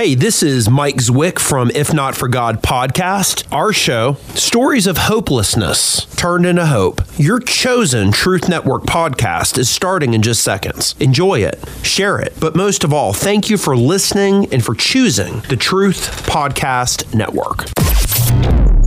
Hey, 0.00 0.14
this 0.14 0.42
is 0.42 0.70
Mike 0.70 0.96
Zwick 0.96 1.38
from 1.38 1.70
If 1.74 1.92
Not 1.92 2.14
For 2.14 2.26
God 2.26 2.62
podcast. 2.62 3.46
Our 3.52 3.70
show, 3.70 4.14
Stories 4.32 4.86
of 4.86 4.96
Hopelessness 4.96 6.06
Turned 6.16 6.46
into 6.46 6.64
Hope. 6.64 7.02
Your 7.18 7.38
chosen 7.38 8.10
Truth 8.10 8.48
Network 8.48 8.84
podcast 8.84 9.58
is 9.58 9.68
starting 9.68 10.14
in 10.14 10.22
just 10.22 10.42
seconds. 10.42 10.94
Enjoy 11.00 11.40
it, 11.40 11.62
share 11.82 12.18
it, 12.18 12.32
but 12.40 12.56
most 12.56 12.82
of 12.82 12.94
all, 12.94 13.12
thank 13.12 13.50
you 13.50 13.58
for 13.58 13.76
listening 13.76 14.50
and 14.54 14.64
for 14.64 14.74
choosing 14.74 15.40
the 15.50 15.56
Truth 15.56 16.26
Podcast 16.26 17.14
Network. 17.14 17.66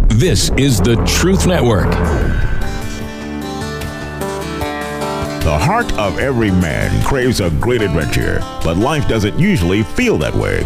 This 0.09 0.49
is 0.57 0.81
the 0.81 0.95
Truth 1.05 1.45
Network. 1.45 1.91
The 5.43 5.59
heart 5.59 5.93
of 5.99 6.17
every 6.17 6.49
man 6.49 7.05
craves 7.05 7.39
a 7.39 7.51
great 7.51 7.83
adventure, 7.83 8.39
but 8.63 8.77
life 8.77 9.07
doesn't 9.07 9.37
usually 9.37 9.83
feel 9.83 10.17
that 10.17 10.33
way. 10.33 10.65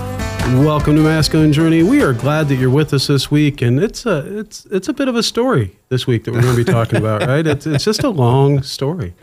Welcome 0.49 0.95
to 0.97 1.01
Masculine 1.03 1.53
Journey. 1.53 1.81
We 1.83 2.01
are 2.01 2.11
glad 2.13 2.49
that 2.49 2.55
you're 2.55 2.69
with 2.69 2.93
us 2.93 3.07
this 3.07 3.29
week, 3.31 3.61
and 3.61 3.79
it's 3.79 4.05
a 4.05 4.39
it's 4.39 4.65
it's 4.65 4.87
a 4.89 4.93
bit 4.93 5.07
of 5.07 5.15
a 5.15 5.23
story 5.23 5.77
this 5.89 6.05
week 6.07 6.25
that 6.25 6.33
we're 6.33 6.41
going 6.41 6.55
to 6.55 6.65
be 6.65 6.69
talking 6.69 6.97
about, 6.97 7.21
right? 7.27 7.45
It's 7.47 7.65
it's 7.65 7.85
just 7.85 8.03
a 8.03 8.09
long 8.09 8.61
story. 8.61 9.13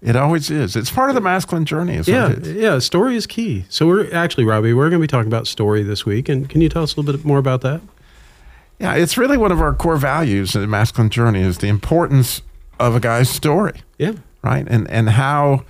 It 0.00 0.16
always 0.16 0.50
is. 0.50 0.74
It's 0.74 0.90
part 0.90 1.10
of 1.10 1.14
the 1.14 1.20
masculine 1.20 1.64
journey. 1.66 2.00
Yeah, 2.06 2.36
yeah. 2.42 2.78
Story 2.78 3.16
is 3.16 3.26
key. 3.26 3.64
So 3.68 3.86
we're 3.86 4.12
actually, 4.14 4.44
Robbie, 4.44 4.72
we're 4.72 4.88
going 4.88 5.00
to 5.00 5.04
be 5.04 5.10
talking 5.10 5.26
about 5.28 5.46
story 5.46 5.82
this 5.82 6.06
week, 6.06 6.28
and 6.30 6.48
can 6.48 6.60
you 6.62 6.68
tell 6.70 6.82
us 6.84 6.96
a 6.96 7.00
little 7.00 7.12
bit 7.18 7.26
more 7.26 7.38
about 7.38 7.60
that? 7.62 7.82
yeah. 8.78 8.94
It's 8.94 9.18
really 9.18 9.36
one 9.36 9.52
of 9.52 9.60
our 9.60 9.74
core 9.74 9.96
values 9.98 10.54
in 10.54 10.62
the 10.62 10.68
masculine 10.68 11.10
journey 11.10 11.42
is 11.42 11.58
the 11.58 11.68
importance 11.68 12.40
of 12.80 12.94
a 12.96 13.00
guy's 13.00 13.28
story, 13.28 13.82
Yeah, 13.98 14.12
right? 14.42 14.66
And 14.68 14.88
and 14.90 15.10
how 15.10 15.64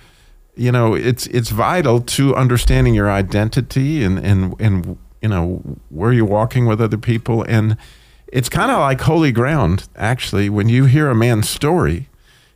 you 0.55 0.71
know 0.71 0.93
it's 0.93 1.27
it's 1.27 1.49
vital 1.49 2.01
to 2.01 2.35
understanding 2.35 2.93
your 2.93 3.09
identity 3.09 4.03
and 4.03 4.19
and 4.19 4.55
and 4.59 4.97
you 5.21 5.29
know 5.29 5.61
where 5.89 6.11
you're 6.11 6.25
walking 6.25 6.65
with 6.65 6.81
other 6.81 6.97
people. 6.97 7.43
And 7.43 7.77
it's 8.27 8.49
kind 8.49 8.69
of 8.69 8.79
like 8.79 9.01
holy 9.01 9.31
ground 9.31 9.87
actually. 9.95 10.49
When 10.49 10.69
you 10.69 10.85
hear 10.85 11.09
a 11.09 11.15
man's 11.15 11.49
story 11.49 12.09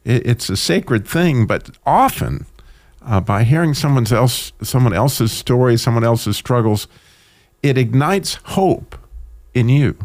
it, 0.04 0.28
it's 0.28 0.50
a 0.50 0.58
sacred 0.58 1.08
thing 1.08 1.48
but 1.48 1.72
often 1.86 2.46
uh, 3.02 3.22
by 3.22 3.44
hearing 3.44 3.74
someone 3.74 4.06
else 4.12 4.52
someone 4.62 4.94
else's 4.94 5.32
story 5.32 5.78
someone 5.78 6.04
else's 6.04 6.36
struggles 6.36 6.88
it 7.64 7.78
ignites 7.78 8.36
hope 8.44 8.98
in 9.54 9.70
you. 9.70 9.98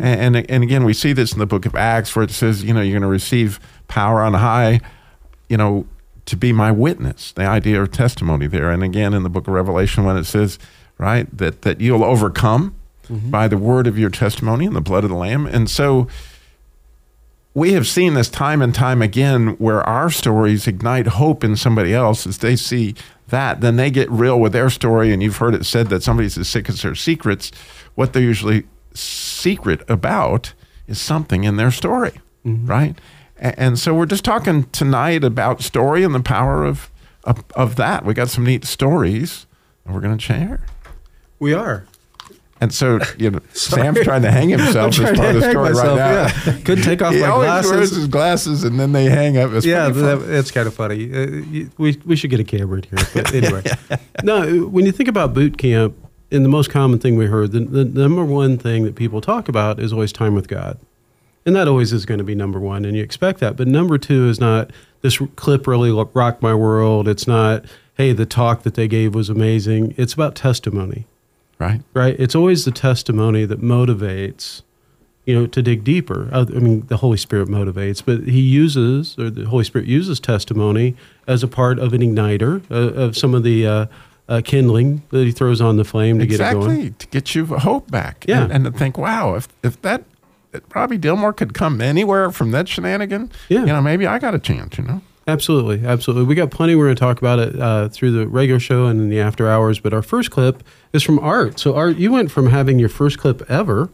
And, 0.00 0.36
and 0.36 0.50
and 0.50 0.62
again 0.62 0.84
we 0.84 0.94
see 0.94 1.12
this 1.12 1.32
in 1.32 1.40
the 1.40 1.46
book 1.46 1.66
of 1.66 1.74
acts 1.74 2.14
where 2.14 2.22
it 2.22 2.30
says 2.30 2.62
you 2.62 2.72
know 2.72 2.80
you're 2.80 2.92
going 2.92 3.02
to 3.02 3.08
receive 3.08 3.58
power 3.88 4.22
on 4.22 4.34
high 4.34 4.80
you 5.48 5.56
know 5.56 5.84
to 6.26 6.36
be 6.36 6.52
my 6.52 6.70
witness 6.70 7.32
the 7.32 7.44
idea 7.44 7.80
of 7.82 7.90
testimony 7.90 8.46
there. 8.46 8.70
And 8.70 8.82
again 8.82 9.14
in 9.14 9.22
the 9.22 9.30
book 9.30 9.46
of 9.46 9.54
revelation 9.54 10.04
when 10.04 10.16
it 10.16 10.24
says 10.24 10.58
right 10.98 11.26
that 11.36 11.62
that 11.62 11.80
you'll 11.80 12.04
overcome 12.04 12.74
mm-hmm. 13.08 13.30
by 13.30 13.48
the 13.48 13.58
word 13.58 13.86
of 13.86 13.98
your 13.98 14.10
testimony 14.10 14.66
and 14.66 14.76
the 14.76 14.80
blood 14.80 15.04
of 15.04 15.10
the 15.10 15.16
lamb. 15.16 15.46
And 15.46 15.68
so 15.68 16.08
we 17.52 17.72
have 17.72 17.86
seen 17.86 18.14
this 18.14 18.28
time 18.28 18.62
and 18.62 18.74
time 18.74 19.00
again 19.00 19.48
where 19.58 19.82
our 19.82 20.10
stories 20.10 20.66
ignite 20.66 21.06
hope 21.06 21.44
in 21.44 21.56
somebody 21.56 21.94
else. 21.94 22.26
As 22.26 22.38
they 22.38 22.56
see 22.56 22.94
that 23.28 23.60
then 23.60 23.76
they 23.76 23.90
get 23.90 24.10
real 24.10 24.40
with 24.40 24.52
their 24.52 24.70
story. 24.70 25.12
And 25.12 25.22
you've 25.22 25.36
heard 25.36 25.54
it 25.54 25.64
said 25.66 25.88
that 25.88 26.02
somebody's 26.02 26.38
as 26.38 26.48
sick 26.48 26.68
as 26.68 26.82
their 26.82 26.94
secrets. 26.94 27.52
What 27.94 28.12
they're 28.12 28.22
usually 28.22 28.64
secret 28.92 29.82
about 29.88 30.54
is 30.86 31.00
something 31.00 31.44
in 31.44 31.56
their 31.56 31.70
story 31.70 32.12
mm-hmm. 32.44 32.66
right? 32.66 32.96
A- 32.96 33.02
and, 33.38 33.78
so 33.78 33.94
we're 33.94 34.06
just 34.06 34.24
talking 34.24 34.64
tonight 34.70 35.24
about 35.24 35.60
story 35.62 36.02
and 36.04 36.14
the 36.14 36.20
power 36.20 36.64
of 36.64 36.90
of, 37.24 37.42
of 37.54 37.76
that 37.76 38.04
we 38.04 38.14
got 38.14 38.28
some 38.28 38.44
neat 38.44 38.64
stories 38.64 39.46
that 39.84 39.92
we're 39.92 40.00
going 40.00 40.16
to 40.16 40.22
share 40.22 40.60
we 41.38 41.52
are. 41.54 41.84
and 42.60 42.72
so 42.72 43.00
you 43.18 43.30
know 43.30 43.40
sam's 43.52 44.00
trying 44.02 44.22
to 44.22 44.30
hang 44.30 44.50
himself 44.50 44.98
as 44.98 45.16
part 45.18 45.34
of 45.34 45.40
the 45.42 45.50
story 45.50 45.72
right 45.72 45.96
now 45.96 45.96
Yeah. 45.96 46.58
Couldn't 46.64 46.84
take 46.84 47.00
off 47.02 47.14
he 47.14 47.20
my 47.20 47.28
always 47.28 47.48
wears 47.48 47.66
glasses. 47.70 47.96
his 47.96 48.06
glasses 48.08 48.64
and 48.64 48.78
then 48.78 48.92
they 48.92 49.04
hang 49.06 49.36
up. 49.38 49.52
It's 49.52 49.64
yeah, 49.66 49.90
it's 49.92 50.50
kind 50.50 50.66
of 50.66 50.74
funny. 50.74 51.10
Uh, 51.12 51.66
we 51.78 51.98
we 52.04 52.14
should 52.16 52.30
get 52.30 52.40
a 52.40 52.44
camera 52.44 52.78
in 52.78 52.82
here. 52.84 53.06
But 53.14 53.34
anyway, 53.40 53.62
no. 54.22 54.66
When 54.66 54.84
you 54.86 54.92
think 54.92 55.08
about 55.08 55.34
boot 55.34 55.56
camp, 55.58 55.94
and 56.30 56.44
the 56.44 56.48
most 56.48 56.70
common 56.70 56.98
thing 56.98 57.16
we 57.16 57.26
heard, 57.26 57.52
the, 57.52 57.60
the 57.60 57.84
number 57.84 58.24
one 58.24 58.56
thing 58.58 58.84
that 58.84 58.94
people 58.96 59.20
talk 59.20 59.48
about 59.48 59.78
is 59.78 59.92
always 59.92 60.12
time 60.12 60.34
with 60.34 60.48
God, 60.48 60.78
and 61.46 61.56
that 61.56 61.68
always 61.68 61.92
is 61.92 62.06
going 62.06 62.18
to 62.18 62.24
be 62.24 62.34
number 62.34 62.60
one, 62.60 62.84
and 62.84 62.96
you 62.96 63.02
expect 63.02 63.40
that. 63.40 63.56
But 63.56 63.68
number 63.68 63.98
two 63.98 64.28
is 64.28 64.40
not 64.40 64.70
this 65.02 65.18
clip 65.36 65.66
really 65.66 65.90
rocked 66.14 66.42
my 66.42 66.54
world. 66.54 67.08
It's 67.08 67.26
not 67.26 67.64
hey 67.94 68.12
the 68.12 68.26
talk 68.26 68.62
that 68.62 68.74
they 68.74 68.88
gave 68.88 69.14
was 69.14 69.28
amazing. 69.28 69.94
It's 69.96 70.14
about 70.14 70.34
testimony 70.34 71.06
right. 71.58 71.80
right? 71.92 72.16
It's 72.18 72.34
always 72.34 72.64
the 72.64 72.70
testimony 72.70 73.44
that 73.44 73.60
motivates, 73.60 74.62
you 75.24 75.34
know, 75.34 75.46
to 75.46 75.62
dig 75.62 75.84
deeper. 75.84 76.28
I 76.32 76.44
mean, 76.44 76.86
the 76.86 76.98
Holy 76.98 77.16
Spirit 77.16 77.48
motivates, 77.48 78.02
but 78.04 78.28
He 78.28 78.40
uses, 78.40 79.18
or 79.18 79.30
the 79.30 79.46
Holy 79.46 79.64
Spirit 79.64 79.86
uses 79.86 80.20
testimony 80.20 80.96
as 81.26 81.42
a 81.42 81.48
part 81.48 81.78
of 81.78 81.92
an 81.92 82.00
igniter 82.00 82.62
uh, 82.70 83.00
of 83.00 83.16
some 83.16 83.34
of 83.34 83.42
the 83.42 83.66
uh, 83.66 83.86
uh, 84.28 84.42
kindling 84.44 85.02
that 85.10 85.24
He 85.24 85.32
throws 85.32 85.60
on 85.60 85.76
the 85.76 85.84
flame 85.84 86.18
to 86.18 86.26
get 86.26 86.40
it 86.40 86.52
going. 86.52 86.70
Exactly 86.70 86.90
to 86.90 87.06
get 87.08 87.34
you 87.34 87.46
hope 87.46 87.90
back. 87.90 88.24
Yeah. 88.28 88.44
and, 88.44 88.52
and 88.52 88.64
to 88.64 88.70
think, 88.70 88.98
wow, 88.98 89.34
if 89.34 89.48
if 89.62 89.80
that 89.82 90.04
Robbie 90.74 90.98
Dilmore 90.98 91.36
could 91.36 91.54
come 91.54 91.80
anywhere 91.80 92.30
from 92.30 92.50
that 92.52 92.68
shenanigan, 92.68 93.30
Yeah. 93.48 93.60
you 93.60 93.66
know, 93.66 93.82
maybe 93.82 94.06
I 94.06 94.18
got 94.18 94.34
a 94.34 94.38
chance. 94.38 94.78
You 94.78 94.84
know, 94.84 95.00
Absolutely, 95.26 95.86
absolutely. 95.86 96.24
We 96.26 96.34
got 96.34 96.50
plenty. 96.50 96.74
We're 96.74 96.84
going 96.84 96.96
to 96.96 97.00
talk 97.00 97.18
about 97.18 97.38
it 97.38 97.58
uh, 97.58 97.88
through 97.88 98.12
the 98.12 98.28
regular 98.28 98.60
show 98.60 98.86
and 98.86 99.00
in 99.00 99.08
the 99.08 99.20
after 99.20 99.48
hours. 99.48 99.80
But 99.80 99.94
our 99.94 100.02
first 100.02 100.30
clip 100.30 100.62
is 100.92 101.02
from 101.02 101.18
Art. 101.18 101.58
So 101.58 101.74
Art, 101.74 101.96
you 101.96 102.12
went 102.12 102.30
from 102.30 102.48
having 102.48 102.78
your 102.78 102.90
first 102.90 103.18
clip 103.18 103.42
ever 103.50 103.88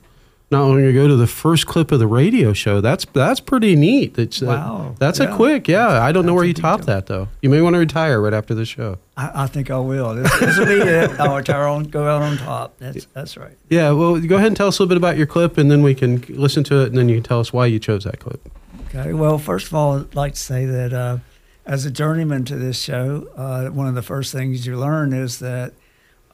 not 0.50 0.65
long 0.66 0.83
ago 0.83 1.06
to 1.06 1.15
the 1.16 1.27
first 1.28 1.66
clip 1.66 1.93
of 1.93 1.99
the 2.00 2.06
radio 2.06 2.53
show. 2.53 2.81
That's 2.81 3.05
that's 3.12 3.38
pretty 3.41 3.77
neat. 3.77 4.15
That's, 4.15 4.43
uh, 4.43 4.47
Wow. 4.47 4.94
that's 4.99 5.21
a 5.21 5.28
quick. 5.34 5.69
Yeah, 5.69 6.03
I 6.03 6.11
don't 6.12 6.27
know 6.27 6.34
where 6.34 6.44
you 6.44 6.55
topped 6.55 6.83
detail. 6.83 6.97
that 6.97 7.06
though. 7.06 7.28
You 7.43 7.50
may 7.50 7.61
want 7.61 7.75
to 7.75 7.78
retire 7.78 8.21
right 8.21 8.34
after 8.34 8.55
the 8.55 8.65
show. 8.65 8.99
I, 9.16 9.44
I 9.44 9.47
think 9.47 9.71
I 9.71 9.78
will. 9.78 10.15
This, 10.16 10.41
this 10.41 10.59
will 10.59 10.66
be 10.66 10.72
it. 10.81 11.11
I'll 11.21 11.37
retire 11.37 11.66
on, 11.66 11.84
go 11.84 12.06
out 12.09 12.22
on 12.22 12.37
top. 12.38 12.77
That's 12.78 13.05
that's 13.15 13.37
right. 13.37 13.56
Yeah. 13.69 13.93
Well, 13.93 14.19
go 14.21 14.37
ahead 14.37 14.49
and 14.49 14.56
tell 14.56 14.69
us 14.69 14.78
a 14.78 14.83
little 14.83 14.88
bit 14.88 14.97
about 14.97 15.16
your 15.16 15.27
clip, 15.27 15.56
and 15.59 15.71
then 15.71 15.83
we 15.83 15.94
can 15.94 16.21
listen 16.28 16.65
to 16.65 16.82
it, 16.82 16.88
and 16.88 16.99
then 16.99 17.09
you 17.09 17.15
can 17.17 17.25
tell 17.25 17.41
us 17.41 17.53
why 17.53 17.67
you 17.67 17.78
chose 17.78 18.05
that 18.05 18.19
clip. 18.19 18.41
Okay. 18.88 19.12
Well, 19.12 19.38
first 19.38 19.69
of 19.69 19.75
all, 19.75 20.00
I'd 20.00 20.15
like 20.17 20.34
to 20.34 20.41
say 20.41 20.65
that 20.67 20.93
uh, 20.93 21.19
as 21.65 21.84
a 21.87 21.93
journeyman 21.93 22.44
to 22.47 22.56
this 22.56 22.77
show, 22.81 23.28
uh, 23.37 23.69
one 23.69 23.87
of 23.87 23.94
the 23.94 24.03
first 24.03 24.32
things 24.32 24.67
you 24.67 24.77
learn 24.77 25.12
is 25.12 25.38
that 25.38 25.75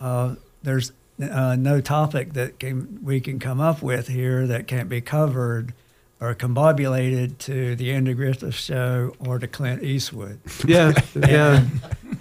uh, 0.00 0.36
there's 0.62 0.92
uh, 1.20 1.56
no 1.56 1.80
topic 1.80 2.34
that 2.34 2.58
can 2.58 2.98
we 3.02 3.20
can 3.20 3.38
come 3.38 3.60
up 3.60 3.82
with 3.82 4.08
here 4.08 4.46
that 4.46 4.66
can't 4.66 4.88
be 4.88 5.00
covered 5.00 5.72
or 6.20 6.34
combobulated 6.34 7.38
to 7.38 7.76
the 7.76 7.92
Andy 7.92 8.14
Griffith 8.14 8.54
show 8.54 9.14
or 9.18 9.38
to 9.38 9.46
Clint 9.46 9.82
Eastwood. 9.82 10.40
Yeah. 10.66 10.92
yeah. 11.14 11.64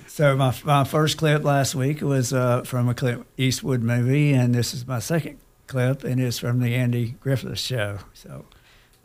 So 0.07 0.33
my 0.37 0.55
my 0.63 0.85
first 0.85 1.17
clip 1.17 1.43
last 1.43 1.75
week 1.75 1.99
was 1.99 2.31
uh, 2.31 2.61
from 2.61 2.87
a 2.87 2.93
Clint 2.93 3.25
Eastwood 3.35 3.81
movie, 3.81 4.31
and 4.31 4.55
this 4.55 4.73
is 4.73 4.87
my 4.87 4.99
second 4.99 5.39
clip, 5.67 6.05
and 6.05 6.21
it's 6.21 6.39
from 6.39 6.61
the 6.61 6.73
Andy 6.73 7.15
Griffith 7.19 7.59
Show. 7.59 7.97
So 8.13 8.45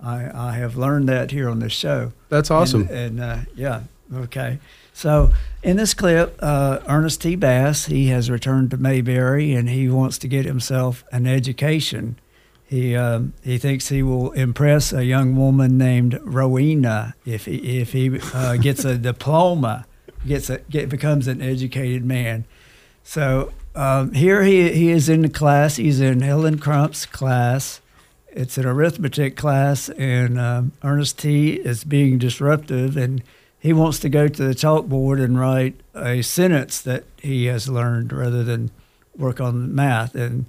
I 0.00 0.30
I 0.32 0.52
have 0.52 0.76
learned 0.76 1.08
that 1.08 1.32
here 1.32 1.48
on 1.48 1.58
this 1.58 1.72
show. 1.72 2.12
That's 2.28 2.48
awesome. 2.48 2.82
And, 2.82 3.18
and 3.18 3.20
uh, 3.20 3.38
yeah, 3.56 3.82
okay. 4.14 4.58
So 4.92 5.30
in 5.62 5.76
this 5.76 5.94
clip, 5.94 6.36
uh, 6.40 6.80
Ernest 6.86 7.22
T. 7.22 7.36
Bass 7.36 7.86
he 7.86 8.08
has 8.08 8.30
returned 8.30 8.70
to 8.70 8.76
Mayberry, 8.76 9.52
and 9.52 9.68
he 9.68 9.88
wants 9.88 10.18
to 10.18 10.28
get 10.28 10.44
himself 10.44 11.04
an 11.12 11.26
education. 11.26 12.18
He 12.70 12.94
um, 12.94 13.32
he 13.42 13.58
thinks 13.58 13.88
he 13.88 14.02
will 14.02 14.30
impress 14.30 14.92
a 14.92 15.04
young 15.04 15.34
woman 15.34 15.76
named 15.76 16.20
Rowena 16.22 17.16
if 17.26 17.46
he 17.46 17.80
if 17.80 17.92
he 17.92 18.20
uh, 18.32 18.56
gets 18.58 18.84
a 18.84 18.96
diploma, 19.10 19.86
gets 20.24 20.48
a 20.48 20.58
get 20.70 20.88
becomes 20.88 21.26
an 21.26 21.42
educated 21.42 22.04
man. 22.04 22.44
So 23.02 23.52
um, 23.74 24.12
here 24.12 24.44
he 24.44 24.72
he 24.72 24.90
is 24.90 25.08
in 25.08 25.22
the 25.22 25.28
class. 25.28 25.76
He's 25.76 26.00
in 26.00 26.20
Helen 26.20 26.58
Crump's 26.58 27.06
class. 27.06 27.80
It's 28.28 28.56
an 28.56 28.66
arithmetic 28.66 29.36
class, 29.36 29.88
and 29.88 30.38
um, 30.38 30.72
Ernest 30.84 31.18
T 31.18 31.54
is 31.54 31.82
being 31.82 32.18
disruptive, 32.18 32.96
and 32.96 33.24
he 33.60 33.72
wants 33.72 33.98
to 34.00 34.08
go 34.08 34.26
to 34.26 34.42
the 34.48 34.54
chalkboard 34.54 35.22
and 35.22 35.38
write 35.38 35.80
a 35.94 36.22
sentence 36.22 36.80
that 36.82 37.04
he 37.18 37.44
has 37.46 37.68
learned 37.68 38.12
rather 38.12 38.42
than 38.42 38.70
work 39.16 39.40
on 39.40 39.74
math. 39.74 40.14
And 40.14 40.46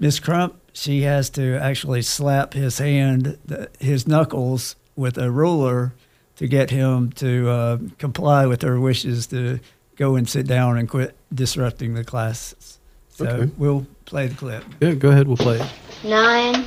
Miss 0.00 0.18
Crump, 0.18 0.56
she 0.72 1.02
has 1.02 1.30
to 1.30 1.56
actually 1.56 2.02
slap 2.02 2.54
his 2.54 2.78
hand, 2.78 3.38
his 3.78 4.08
knuckles, 4.08 4.76
with 4.96 5.18
a 5.18 5.30
ruler 5.30 5.92
to 6.36 6.46
get 6.48 6.70
him 6.70 7.10
to 7.12 7.48
uh, 7.50 7.78
comply 7.98 8.46
with 8.46 8.62
her 8.62 8.80
wishes 8.80 9.26
to 9.28 9.60
go 9.96 10.16
and 10.16 10.28
sit 10.28 10.46
down 10.46 10.76
and 10.78 10.88
quit 10.88 11.14
disrupting 11.32 11.94
the 11.94 12.02
classes. 12.04 12.78
So 13.10 13.26
Okay. 13.26 13.52
we'll 13.58 13.86
play 14.06 14.26
the 14.28 14.34
clip. 14.34 14.64
Yeah, 14.80 14.94
go 14.94 15.10
ahead. 15.10 15.28
We'll 15.28 15.36
play 15.36 15.60
it. 15.60 15.68
Nine 16.02 16.64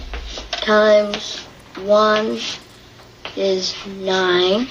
times 0.52 1.40
one 1.84 2.40
is 3.36 3.76
nine. 4.00 4.68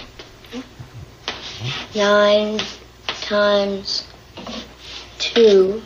Nine 1.95 2.61
times 3.23 4.07
two 5.19 5.83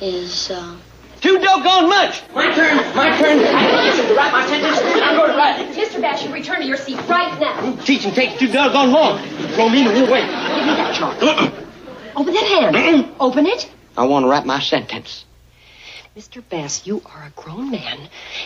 is 0.00 0.50
um, 0.50 0.80
Too 1.20 1.38
doggone 1.38 1.88
much. 1.88 2.22
My 2.34 2.54
turn. 2.54 2.76
My 2.94 3.16
turn. 3.18 3.38
To 3.38 4.14
write 4.14 4.32
my 4.32 4.46
sentence. 4.46 4.78
I'm 5.02 5.16
going 5.16 5.30
to 5.30 5.36
write 5.36 5.60
it. 5.60 5.76
Mr. 5.76 6.00
Bass, 6.00 6.24
you 6.24 6.32
return 6.32 6.60
to 6.60 6.66
your 6.66 6.76
seat 6.76 6.96
right 7.08 7.38
now. 7.40 7.76
Teaching 7.84 8.12
takes 8.12 8.38
too 8.38 8.48
doggone 8.48 8.92
long. 8.92 9.18
Throw 9.54 9.68
me 9.68 9.86
in 9.86 9.94
the 9.94 10.10
way. 10.10 10.20
Give 10.20 10.66
me 10.66 10.74
that 10.76 10.94
chart. 10.94 11.22
Open 12.16 12.34
that 12.34 12.44
hand. 12.74 13.12
Open 13.20 13.46
it. 13.46 13.70
I 13.96 14.04
want 14.04 14.24
to 14.24 14.28
write 14.28 14.44
my 14.44 14.60
sentence. 14.60 15.24
Mr. 16.16 16.42
Bass, 16.48 16.86
you 16.86 17.02
are 17.04 17.24
a 17.24 17.30
grown 17.40 17.70
man, 17.70 17.98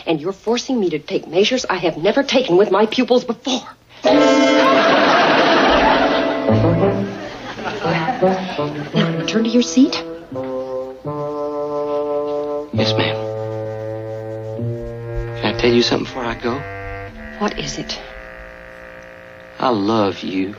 and 0.05 0.19
you're 0.19 0.33
forcing 0.33 0.77
me 0.77 0.89
to 0.89 0.99
take 0.99 1.25
measures 1.27 1.65
I 1.69 1.77
have 1.77 1.95
never 1.95 2.21
taken 2.21 2.57
with 2.57 2.69
my 2.69 2.85
pupils 2.85 3.23
before. 3.23 3.67
Now, 8.61 9.17
return 9.17 9.43
to 9.45 9.49
your 9.49 9.63
seat. 9.63 9.95
Yes, 12.73 12.93
ma'am. 12.95 13.15
Can 15.37 15.45
I 15.45 15.57
tell 15.57 15.71
you 15.71 15.81
something 15.81 16.05
before 16.05 16.25
I 16.25 16.35
go? 16.35 16.59
What 17.39 17.57
is 17.57 17.79
it? 17.79 17.99
I 19.57 19.69
love 19.69 20.21
you. 20.21 20.53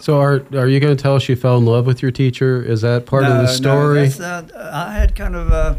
So, 0.00 0.18
are 0.18 0.42
are 0.54 0.68
you 0.68 0.80
going 0.80 0.96
to 0.96 1.02
tell 1.02 1.16
us 1.16 1.28
you 1.28 1.36
fell 1.36 1.58
in 1.58 1.66
love 1.66 1.84
with 1.84 2.00
your 2.00 2.10
teacher? 2.10 2.62
Is 2.62 2.80
that 2.80 3.04
part 3.04 3.24
of 3.24 3.36
the 3.36 3.46
story? 3.46 4.08
that's 4.08 4.18
not, 4.18 4.56
I 4.56 4.94
had 4.94 5.14
kind 5.14 5.36
of 5.36 5.50
a, 5.50 5.78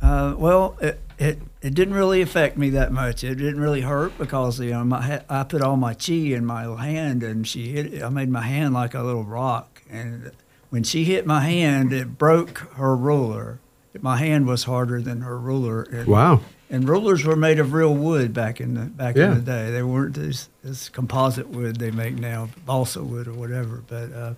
uh, 0.00 0.36
well, 0.38 0.76
it, 0.80 1.00
it 1.18 1.38
it 1.62 1.74
didn't 1.74 1.94
really 1.94 2.22
affect 2.22 2.56
me 2.56 2.70
that 2.70 2.90
much. 2.92 3.22
It 3.22 3.34
didn't 3.36 3.60
really 3.60 3.82
hurt 3.82 4.16
because 4.18 4.58
you 4.60 4.70
know 4.70 4.84
my, 4.84 5.22
I 5.28 5.42
put 5.44 5.62
all 5.62 5.76
my 5.76 5.94
chi 5.94 6.12
in 6.12 6.44
my 6.46 6.62
hand 6.82 7.22
and 7.22 7.46
she 7.46 7.68
hit. 7.72 7.94
It. 7.94 8.02
I 8.02 8.08
made 8.08 8.30
my 8.30 8.42
hand 8.42 8.74
like 8.74 8.94
a 8.94 9.02
little 9.02 9.24
rock, 9.24 9.82
and 9.90 10.30
when 10.70 10.82
she 10.84 11.04
hit 11.04 11.26
my 11.26 11.40
hand, 11.40 11.92
it 11.92 12.16
broke 12.18 12.58
her 12.76 12.96
ruler. 12.96 13.58
My 14.00 14.18
hand 14.18 14.46
was 14.46 14.64
harder 14.64 15.02
than 15.02 15.22
her 15.22 15.36
ruler. 15.36 15.82
And, 15.82 16.06
wow. 16.06 16.40
And 16.70 16.88
rulers 16.88 17.24
were 17.24 17.34
made 17.34 17.58
of 17.58 17.72
real 17.72 17.92
wood 17.92 18.32
back 18.32 18.60
in 18.60 18.74
the 18.74 18.82
back 18.82 19.16
Yeah. 19.16 19.32
in 19.32 19.34
the 19.34 19.40
day. 19.40 19.70
They 19.72 19.82
weren't 19.82 20.14
this, 20.14 20.48
this 20.62 20.88
composite 20.88 21.48
wood 21.48 21.76
they 21.80 21.90
make 21.90 22.14
now, 22.14 22.48
balsa 22.64 23.02
wood 23.02 23.26
or 23.26 23.32
whatever. 23.32 23.82
But 23.88 24.12
uh, 24.12 24.34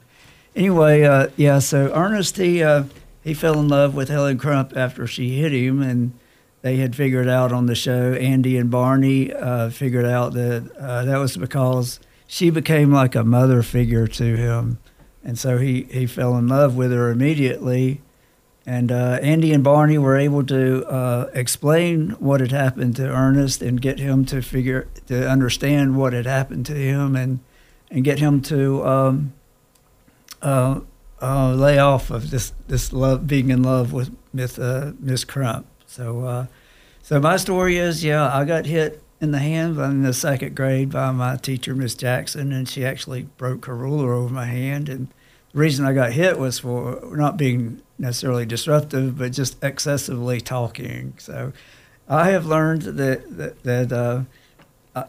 anyway, 0.57 1.03
uh, 1.03 1.29
yeah. 1.37 1.59
So 1.59 1.93
Ernest 1.95 2.39
he 2.39 2.63
uh, 2.63 2.85
he 3.23 3.35
fell 3.35 3.61
in 3.61 3.69
love 3.69 3.95
with 3.95 4.09
Helen 4.09 4.39
Crump 4.39 4.75
after 4.75 5.07
she 5.07 5.39
hit 5.39 5.53
him, 5.53 5.83
and 5.83 6.13
they 6.63 6.77
had 6.77 6.95
figured 6.97 7.29
out 7.29 7.53
on 7.53 7.67
the 7.67 7.75
show. 7.75 8.15
Andy 8.15 8.57
and 8.57 8.71
Barney 8.71 9.33
uh, 9.33 9.69
figured 9.71 10.07
out 10.07 10.33
that 10.35 10.71
uh, 10.79 11.05
that 11.05 11.19
was 11.19 11.37
because 11.37 12.01
she 12.27 12.51
became 12.51 12.93
like 12.93 13.15
a 13.15 13.25
mother 13.25 13.63
figure 13.63 14.07
to 14.07 14.37
him, 14.37 14.79
and 15.23 15.39
so 15.39 15.59
he 15.59 15.83
he 15.91 16.07
fell 16.07 16.37
in 16.37 16.49
love 16.49 16.77
with 16.77 16.93
her 16.93 17.11
immediately. 17.11 18.01
And 18.65 18.93
uh, 18.93 19.19
Andy 19.21 19.53
and 19.53 19.65
Barney 19.65 19.99
were 19.99 20.17
able 20.17 20.45
to 20.45 20.87
uh, 20.87 21.31
explain 21.35 22.11
what 22.21 22.41
had 22.41 22.53
happened 22.53 22.95
to 22.95 23.09
Ernest 23.09 23.61
and 23.61 23.83
get 23.83 23.99
him 23.99 24.25
to 24.27 24.41
figure 24.41 24.87
to 25.09 25.29
understand 25.29 25.97
what 25.97 26.13
had 26.13 26.27
happened 26.27 26.67
to 26.67 26.75
him 26.75 27.17
and 27.17 27.41
and 27.91 28.05
get 28.05 28.21
him 28.21 28.41
to 28.43 28.87
um, 28.87 29.33
uh, 30.41 30.79
uh, 31.21 31.53
lay 31.55 31.79
off 31.79 32.13
of 32.13 32.31
this 32.31 32.53
this 32.69 32.93
love 32.93 33.27
being 33.27 33.51
in 33.51 33.65
love 33.65 33.93
with 33.93 34.17
Miss 34.33 34.59
Miss 34.59 35.25
Crump. 35.25 35.67
So 35.93 36.25
uh, 36.25 36.47
so 37.03 37.21
my 37.21 37.37
story 37.37 37.77
is 37.77 38.03
yeah 38.03 38.35
I 38.35 38.45
got 38.45 38.67
hit 38.67 39.03
in 39.21 39.31
the 39.31 39.39
hand 39.39 39.79
in 39.79 40.03
the 40.03 40.13
second 40.13 40.57
grade 40.57 40.91
by 40.91 41.13
my 41.13 41.37
teacher 41.37 41.75
Miss 41.75 41.95
Jackson 41.95 42.53
and 42.53 42.69
she 42.69 42.85
actually 42.85 43.23
broke 43.37 43.67
her 43.67 43.77
ruler 43.77 44.13
over 44.15 44.33
my 44.33 44.47
hand 44.47 44.89
and 44.89 45.09
the 45.53 45.59
reason 45.59 45.85
I 45.85 45.93
got 45.93 46.13
hit 46.13 46.39
was 46.39 46.61
for 46.61 47.15
not 47.15 47.37
being 47.37 47.83
necessarily 47.99 48.47
disruptive, 48.47 49.19
but 49.19 49.33
just 49.33 49.63
excessively 49.63 50.41
talking. 50.41 51.15
So 51.19 51.53
I 52.09 52.31
have 52.31 52.47
learned 52.47 52.83
that 52.83 53.37
that, 53.37 53.63
that 53.63 53.93
uh, 53.93 54.25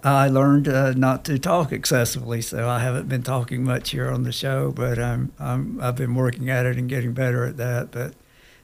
I 0.03 0.27
learned 0.27 0.67
uh, 0.67 0.93
not 0.93 1.23
to 1.25 1.39
talk 1.39 1.71
excessively. 1.71 2.41
So 2.41 2.67
I 2.67 2.79
haven't 2.79 3.07
been 3.07 3.23
talking 3.23 3.63
much 3.63 3.91
here 3.91 4.09
on 4.09 4.23
the 4.23 4.31
show, 4.31 4.71
but 4.71 4.99
I'm, 4.99 5.31
I'm 5.39 5.79
I've 5.81 5.95
been 5.95 6.15
working 6.15 6.49
at 6.49 6.65
it 6.65 6.77
and 6.77 6.89
getting 6.89 7.13
better 7.13 7.45
at 7.45 7.57
that. 7.57 7.91
But 7.91 8.13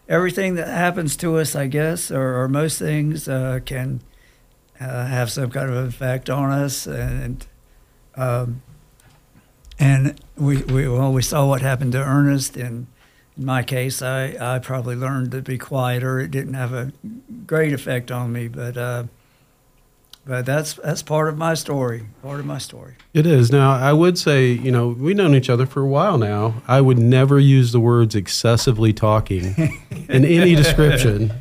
everything 0.10 0.56
that 0.56 0.68
happens 0.68 1.16
to 1.18 1.38
us, 1.38 1.56
I 1.56 1.68
guess, 1.68 2.12
or, 2.12 2.42
or 2.42 2.50
most 2.50 2.80
things, 2.80 3.30
uh, 3.30 3.60
can 3.64 4.02
uh, 4.82 5.06
have 5.06 5.32
some 5.32 5.50
kind 5.52 5.70
of 5.70 5.88
effect 5.88 6.30
on 6.30 6.52
us 6.52 6.86
and. 6.86 7.48
Um, 8.16 8.64
and 9.80 10.20
we, 10.36 10.58
we 10.64 10.88
well 10.88 11.14
we 11.14 11.22
saw 11.22 11.48
what 11.48 11.62
happened 11.62 11.94
to 11.94 12.04
Ernest 12.04 12.58
and 12.58 12.88
in 13.38 13.46
my 13.46 13.64
case 13.64 14.02
I, 14.02 14.36
I 14.40 14.60
probably 14.60 14.96
learned 14.96 15.32
to 15.32 15.42
be 15.42 15.58
quieter 15.58 16.20
it 16.20 16.32
didn't 16.32 16.56
have 16.56 16.74
a 16.74 16.92
great 17.48 17.72
effect 17.72 18.12
on 18.12 18.34
me 18.34 18.50
but 18.50 18.78
uh, 18.78 19.04
but 20.30 20.46
that's 20.46 20.74
that's 20.76 21.02
part 21.02 21.28
of 21.28 21.38
my 21.38 21.56
story 21.56 22.04
part 22.22 22.40
of 22.40 22.46
my 22.46 22.60
story 22.60 22.94
It 23.14 23.26
is. 23.26 23.52
Now, 23.52 23.72
I 23.72 23.92
would 23.92 24.18
say, 24.20 24.52
you 24.52 24.72
know, 24.72 24.90
we've 24.90 25.16
known 25.16 25.34
each 25.34 25.50
other 25.50 25.66
for 25.66 25.82
a 25.82 25.88
while 25.88 26.18
now. 26.20 26.62
I 26.68 26.80
would 26.80 27.00
never 27.00 27.40
use 27.40 27.72
the 27.72 27.80
words 27.80 28.14
excessively 28.16 28.94
talking 28.94 29.56
in 30.08 30.24
any 30.26 30.54
description 30.56 31.34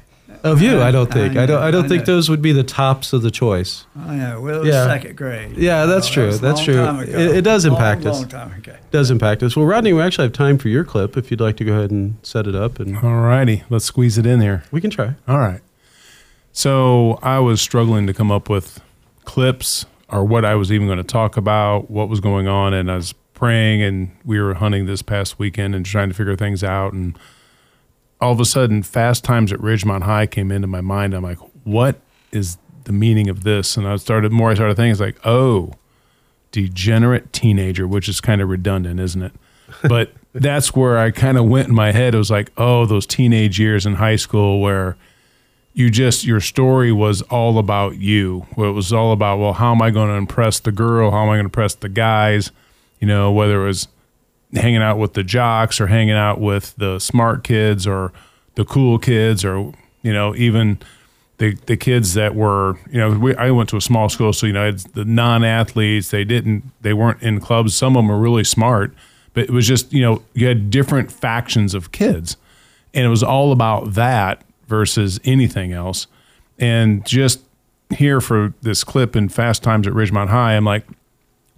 of 0.45 0.63
you, 0.63 0.81
I 0.81 0.91
don't 0.93 1.13
think. 1.13 1.37
I, 1.37 1.45
don't 1.47 1.61
I 1.63 1.71
don't 1.71 1.85
I 1.85 1.89
think 1.89 2.07
know. 2.07 2.15
those 2.15 2.31
would 2.31 2.41
be 2.41 2.53
the 2.53 2.63
tops 2.63 3.13
of 3.13 3.21
the 3.23 3.31
choice. 3.31 3.85
I 4.07 4.15
know 4.15 4.41
well 4.41 4.57
it 4.57 4.59
was 4.61 4.69
Yeah. 4.69 4.87
second 4.87 5.17
grade 5.17 5.57
Yeah, 5.59 5.83
oh, 5.83 5.87
that's 5.89 6.09
Oh, 6.09 6.13
true. 6.15 6.31
that 6.33 6.41
That's 6.41 6.63
true. 6.65 6.83
It- 7.01 7.37
it 7.39 7.43
does 7.43 7.67
Long, 7.67 7.75
impact 7.77 8.07
us. 8.07 8.21
long 8.21 8.29
time 8.29 8.53
ago. 8.55 8.73
does 8.91 9.11
impact 9.11 9.43
us. 9.43 9.55
Well, 9.57 9.67
Rodney, 9.67 9.93
we 9.93 10.01
actually 10.01 10.25
have 10.29 10.33
time 10.33 10.57
for 10.57 10.69
your 10.69 10.85
clip 10.85 11.17
if 11.19 11.31
you'd 11.31 11.41
like 11.41 11.57
to 11.59 11.65
go 11.65 11.75
ahead 11.75 11.91
and 11.91 12.17
set 12.23 12.47
it 12.47 12.55
up 12.55 12.79
and 12.81 12.97
All 12.99 13.17
righty, 13.21 13.65
let's 13.69 13.85
squeeze 13.85 14.17
it 14.17 14.25
in 14.27 14.41
here. 14.41 14.63
we 14.71 14.81
can 14.81 14.91
try. 14.91 15.17
All 15.27 15.39
right. 15.39 15.61
So 16.59 17.21
I 17.23 17.39
was 17.39 17.61
struggling 17.61 18.09
to 18.09 18.13
come 18.13 18.33
up 18.33 18.49
with 18.49 18.81
clips 19.25 19.87
or 20.09 20.25
what 20.25 20.45
I 20.45 20.57
was 20.57 20.73
even 20.73 20.89
going 20.89 20.99
to 20.99 21.05
talk 21.05 21.37
about, 21.37 21.89
what 21.89 22.09
was 22.09 22.19
going 22.19 22.49
on, 22.49 22.75
and 22.75 22.91
I 22.91 22.97
was 22.97 23.13
praying, 23.33 23.81
and 23.81 24.11
we 24.25 24.41
were 24.41 24.55
hunting 24.55 24.87
this 24.87 25.01
past 25.01 25.39
weekend 25.39 25.77
and 25.77 25.87
trying 25.87 26.09
to 26.09 26.17
figure 26.17 26.35
things 26.35 26.65
out, 26.65 26.93
and 26.93 27.17
all 28.21 28.33
of 28.33 28.41
a 28.41 28.45
sudden, 28.45 28.83
Fast 28.83 29.23
Times 29.23 29.53
at 29.53 29.61
Ridgemont 29.61 30.03
High 30.03 30.27
came 30.27 30.51
into 30.51 30.67
my 30.67 30.81
mind. 30.81 31.15
I'm 31.15 31.23
like, 31.23 31.39
what 31.63 32.01
is 32.33 32.59
the 32.83 32.93
meaning 32.93 33.29
of 33.29 33.45
this? 33.45 33.77
And 33.77 33.87
I 33.87 33.95
started 33.95 34.33
more. 34.33 34.51
I 34.51 34.55
started 34.55 34.75
thinking, 34.75 34.91
it's 34.91 35.01
like, 35.01 35.25
oh, 35.25 35.75
degenerate 36.51 37.33
teenager, 37.33 37.87
which 37.87 38.09
is 38.09 38.21
kind 38.21 38.41
of 38.41 38.49
redundant, 38.49 38.99
isn't 38.99 39.23
it? 39.23 39.33
But 39.89 40.11
that's 40.33 40.75
where 40.75 40.99
I 40.99 41.13
kind 41.13 41.39
of 41.39 41.45
went 41.45 41.69
in 41.69 41.75
my 41.77 41.93
head. 41.93 42.17
It 42.17 42.19
was 42.19 42.33
like, 42.33 42.51
oh, 42.57 42.85
those 42.85 43.07
teenage 43.07 43.61
years 43.61 43.87
in 43.87 43.95
high 43.95 44.17
school 44.17 44.61
where 44.61 44.97
you 45.73 45.91
just 45.91 46.25
your 46.25 46.41
story 46.41 46.93
was 46.93 47.23
all 47.23 47.59
about 47.59 47.97
you. 47.97 48.47
It 48.57 48.75
was 48.75 48.93
all 48.93 49.13
about, 49.13 49.39
well, 49.39 49.53
how 49.53 49.73
am 49.73 49.83
I 49.83 49.91
going 49.91 50.09
to 50.09 50.15
impress 50.15 50.61
the 50.61 50.73
girl? 50.73 51.11
How 51.11 51.23
am 51.23 51.29
I 51.29 51.35
going 51.35 51.45
to 51.45 51.45
impress 51.47 51.75
the 51.75 51.89
guys? 51.89 52.51
You 53.01 53.07
know, 53.07 53.31
whether 53.31 53.63
it 53.63 53.67
was 53.67 53.89
hanging 54.55 54.83
out 54.83 54.99
with 54.99 55.15
the 55.15 55.23
jocks 55.23 55.81
or 55.81 55.87
hanging 55.89 56.15
out 56.15 56.41
with 56.41 56.75
the 56.77 56.99
smart 56.99 57.45
kids 57.45 57.87
or 57.87 58.13
the 58.55 58.65
cool 58.65 58.99
kids 58.99 59.45
or 59.45 59.73
you 60.03 60.13
know 60.13 60.35
even 60.35 60.79
the 61.37 61.55
the 61.67 61.77
kids 61.77 62.15
that 62.15 62.35
were 62.35 62.79
you 62.91 62.99
know 62.99 63.11
we, 63.11 63.35
I 63.37 63.51
went 63.51 63.69
to 63.71 63.77
a 63.77 63.81
small 63.81 64.09
school 64.09 64.33
so 64.33 64.47
you 64.47 64.53
know 64.53 64.73
the 64.73 65.05
non 65.05 65.45
athletes 65.45 66.11
they 66.11 66.25
didn't 66.25 66.65
they 66.81 66.93
weren't 66.95 67.23
in 67.23 67.41
clubs 67.41 67.75
some 67.75 67.97
of 67.97 68.01
them 68.01 68.09
were 68.09 68.19
really 68.19 68.45
smart 68.45 68.95
but 69.35 69.45
it 69.45 69.51
was 69.51 69.67
just 69.67 69.93
you 69.93 70.03
know 70.03 70.23
you 70.35 70.47
had 70.47 70.71
different 70.71 71.13
factions 71.13 71.75
of 71.75 71.93
kids 71.93 72.37
and 72.95 73.05
it 73.05 73.09
was 73.09 73.23
all 73.23 73.53
about 73.53 73.95
that 73.95 74.43
versus 74.69 75.19
anything 75.25 75.73
else 75.73 76.07
and 76.59 77.05
just 77.07 77.41
here 77.97 78.21
for 78.21 78.53
this 78.63 78.85
clip 78.85 79.17
in 79.17 79.29
Fast 79.29 79.63
Times 79.63 79.87
at 79.87 79.93
Ridgemont 79.93 80.29
High 80.29 80.55
I'm 80.55 80.65
like 80.65 80.85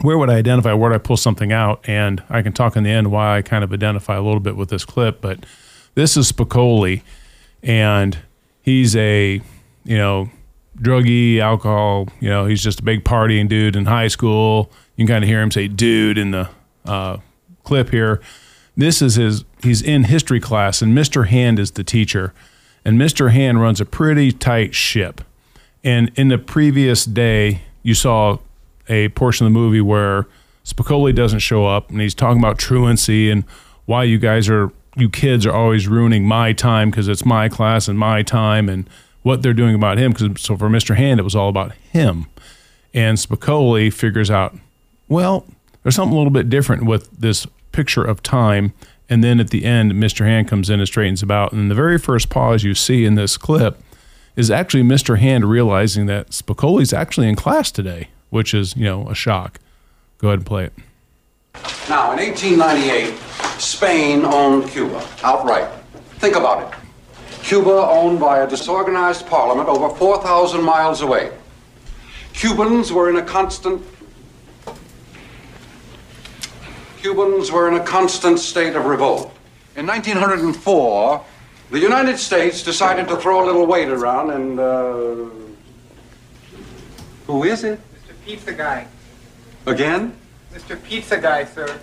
where 0.02 0.16
would 0.16 0.30
I 0.30 0.36
identify? 0.36 0.72
Where 0.72 0.90
would 0.90 0.94
I 0.94 0.98
pull 0.98 1.16
something 1.16 1.52
out? 1.52 1.80
And 1.84 2.22
I 2.30 2.42
can 2.42 2.52
talk 2.52 2.76
in 2.76 2.84
the 2.84 2.90
end 2.90 3.10
why 3.10 3.36
I 3.36 3.42
kind 3.42 3.62
of 3.62 3.72
identify 3.72 4.16
a 4.16 4.22
little 4.22 4.40
bit 4.40 4.56
with 4.56 4.70
this 4.70 4.84
clip. 4.84 5.20
But 5.20 5.44
this 5.94 6.16
is 6.16 6.30
Spicoli, 6.30 7.02
and 7.62 8.18
he's 8.62 8.96
a 8.96 9.40
you 9.84 9.96
know 9.96 10.30
druggy, 10.78 11.38
alcohol. 11.38 12.08
You 12.20 12.30
know, 12.30 12.46
he's 12.46 12.62
just 12.62 12.80
a 12.80 12.82
big 12.82 13.04
partying 13.04 13.48
dude 13.48 13.76
in 13.76 13.86
high 13.86 14.08
school. 14.08 14.70
You 14.96 15.06
can 15.06 15.14
kind 15.14 15.24
of 15.24 15.28
hear 15.28 15.42
him 15.42 15.50
say 15.50 15.68
"dude" 15.68 16.18
in 16.18 16.30
the 16.30 16.48
uh, 16.84 17.18
clip 17.64 17.90
here. 17.90 18.20
this 18.76 19.02
is 19.02 19.16
his 19.16 19.44
he's 19.62 19.82
in 19.82 20.04
history 20.04 20.40
class 20.40 20.80
and 20.80 20.96
Mr. 20.96 21.26
Hand 21.26 21.58
is 21.58 21.72
the 21.72 21.84
teacher 21.84 22.32
and 22.84 22.98
Mr. 22.98 23.30
Hand 23.30 23.60
runs 23.60 23.80
a 23.80 23.84
pretty 23.84 24.32
tight 24.32 24.74
ship. 24.74 25.20
And 25.82 26.10
in 26.16 26.28
the 26.28 26.38
previous 26.38 27.04
day, 27.04 27.62
you 27.82 27.94
saw 27.94 28.38
a 28.88 29.08
portion 29.10 29.46
of 29.46 29.52
the 29.52 29.58
movie 29.58 29.80
where 29.80 30.26
Spicoli 30.64 31.14
doesn't 31.14 31.38
show 31.38 31.66
up 31.66 31.90
and 31.90 32.00
he's 32.00 32.14
talking 32.14 32.38
about 32.38 32.58
truancy 32.58 33.30
and 33.30 33.44
why 33.86 34.04
you 34.04 34.18
guys 34.18 34.48
are 34.48 34.72
you 34.96 35.08
kids 35.08 35.46
are 35.46 35.52
always 35.52 35.88
ruining 35.88 36.24
my 36.24 36.52
time 36.52 36.90
because 36.90 37.08
it's 37.08 37.24
my 37.24 37.48
class 37.48 37.88
and 37.88 37.98
my 37.98 38.22
time 38.22 38.68
and 38.68 38.88
what 39.22 39.42
they're 39.42 39.54
doing 39.54 39.74
about 39.74 39.98
him 39.98 40.12
because 40.12 40.40
so 40.40 40.56
for 40.56 40.68
Mr. 40.68 40.96
Hand 40.96 41.20
it 41.20 41.22
was 41.22 41.36
all 41.36 41.48
about 41.48 41.72
him. 41.74 42.26
And 42.92 43.16
Spicoli 43.18 43.92
figures 43.92 44.30
out, 44.30 44.56
well, 45.08 45.46
there's 45.82 45.94
something 45.94 46.14
a 46.14 46.16
little 46.16 46.32
bit 46.32 46.50
different 46.50 46.84
with 46.84 47.08
this 47.18 47.46
picture 47.72 48.04
of 48.04 48.22
time. 48.22 48.72
And 49.10 49.24
then 49.24 49.40
at 49.40 49.50
the 49.50 49.64
end, 49.64 49.92
Mr. 49.92 50.24
Hand 50.24 50.48
comes 50.48 50.70
in 50.70 50.78
and 50.78 50.86
straightens 50.86 51.20
about. 51.20 51.52
And 51.52 51.68
the 51.68 51.74
very 51.74 51.98
first 51.98 52.30
pause 52.30 52.62
you 52.62 52.74
see 52.74 53.04
in 53.04 53.16
this 53.16 53.36
clip 53.36 53.82
is 54.36 54.52
actually 54.52 54.84
Mr. 54.84 55.18
Hand 55.18 55.50
realizing 55.50 56.06
that 56.06 56.30
Spicoli's 56.30 56.92
actually 56.92 57.28
in 57.28 57.34
class 57.34 57.72
today, 57.72 58.08
which 58.30 58.54
is, 58.54 58.76
you 58.76 58.84
know, 58.84 59.08
a 59.08 59.14
shock. 59.14 59.58
Go 60.18 60.28
ahead 60.28 60.38
and 60.38 60.46
play 60.46 60.64
it. 60.66 60.72
Now, 61.88 62.12
in 62.12 62.18
1898, 62.18 63.18
Spain 63.60 64.24
owned 64.24 64.70
Cuba 64.70 65.04
outright. 65.24 65.68
Think 66.18 66.36
about 66.36 66.72
it. 66.72 66.78
Cuba 67.42 67.70
owned 67.70 68.20
by 68.20 68.38
a 68.38 68.48
disorganized 68.48 69.26
parliament 69.26 69.68
over 69.68 69.92
4,000 69.92 70.62
miles 70.62 71.02
away. 71.02 71.32
Cubans 72.32 72.92
were 72.92 73.10
in 73.10 73.16
a 73.16 73.22
constant 73.22 73.82
Cubans 77.00 77.50
were 77.50 77.66
in 77.68 77.74
a 77.74 77.84
constant 77.84 78.38
state 78.38 78.76
of 78.76 78.84
revolt. 78.84 79.34
In 79.74 79.86
1904, 79.86 81.24
the 81.70 81.78
United 81.78 82.18
States 82.18 82.62
decided 82.62 83.08
to 83.08 83.16
throw 83.16 83.42
a 83.42 83.46
little 83.46 83.64
weight 83.64 83.88
around 83.88 84.30
and 84.30 84.60
uh, 84.60 85.14
who 87.26 87.44
is 87.44 87.64
it? 87.64 87.80
Mr. 87.94 88.24
Pizza 88.26 88.52
Guy. 88.52 88.86
Again? 89.64 90.14
Mr. 90.52 90.82
Pizza 90.82 91.18
Guy, 91.18 91.44
sir. 91.44 91.80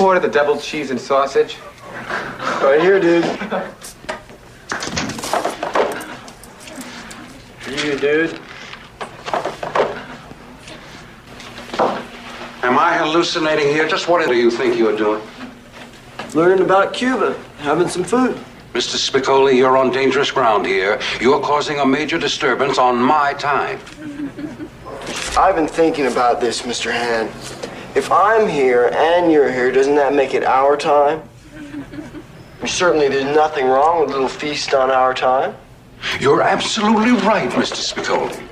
Order 0.00 0.20
the 0.20 0.28
double 0.28 0.58
cheese 0.58 0.90
and 0.90 1.00
sausage. 1.00 1.56
Right 2.62 2.80
here, 2.80 3.00
dude. 3.00 3.24
You, 7.84 7.98
dude. 7.98 8.40
I 12.86 12.98
hallucinating 12.98 13.66
here? 13.66 13.88
Just 13.88 14.06
what 14.06 14.24
do 14.24 14.32
you 14.32 14.48
think 14.48 14.78
you're 14.78 14.96
doing? 14.96 15.20
Learning 16.34 16.64
about 16.64 16.94
Cuba, 16.94 17.36
having 17.58 17.88
some 17.88 18.04
food. 18.04 18.36
Mr. 18.74 18.94
Spicoli, 18.96 19.56
you're 19.56 19.76
on 19.76 19.90
dangerous 19.90 20.30
ground 20.30 20.64
here. 20.64 21.00
You're 21.20 21.40
causing 21.40 21.80
a 21.80 21.84
major 21.84 22.16
disturbance 22.16 22.78
on 22.78 22.96
my 22.96 23.32
time. 23.32 23.80
I've 25.36 25.56
been 25.56 25.66
thinking 25.66 26.06
about 26.06 26.40
this, 26.40 26.62
Mr. 26.62 26.92
Hand. 26.92 27.28
If 27.96 28.12
I'm 28.12 28.48
here 28.48 28.92
and 28.94 29.32
you're 29.32 29.50
here, 29.50 29.72
doesn't 29.72 29.96
that 29.96 30.14
make 30.14 30.32
it 30.32 30.44
our 30.44 30.76
time? 30.76 31.28
Certainly, 32.66 33.08
there's 33.08 33.34
nothing 33.34 33.66
wrong 33.66 34.02
with 34.02 34.10
a 34.10 34.12
little 34.12 34.28
feast 34.28 34.74
on 34.74 34.92
our 34.92 35.12
time. 35.12 35.56
You're 36.20 36.40
absolutely 36.40 37.20
right, 37.26 37.50
Mr. 37.50 37.82
Spicoli. 37.82 38.46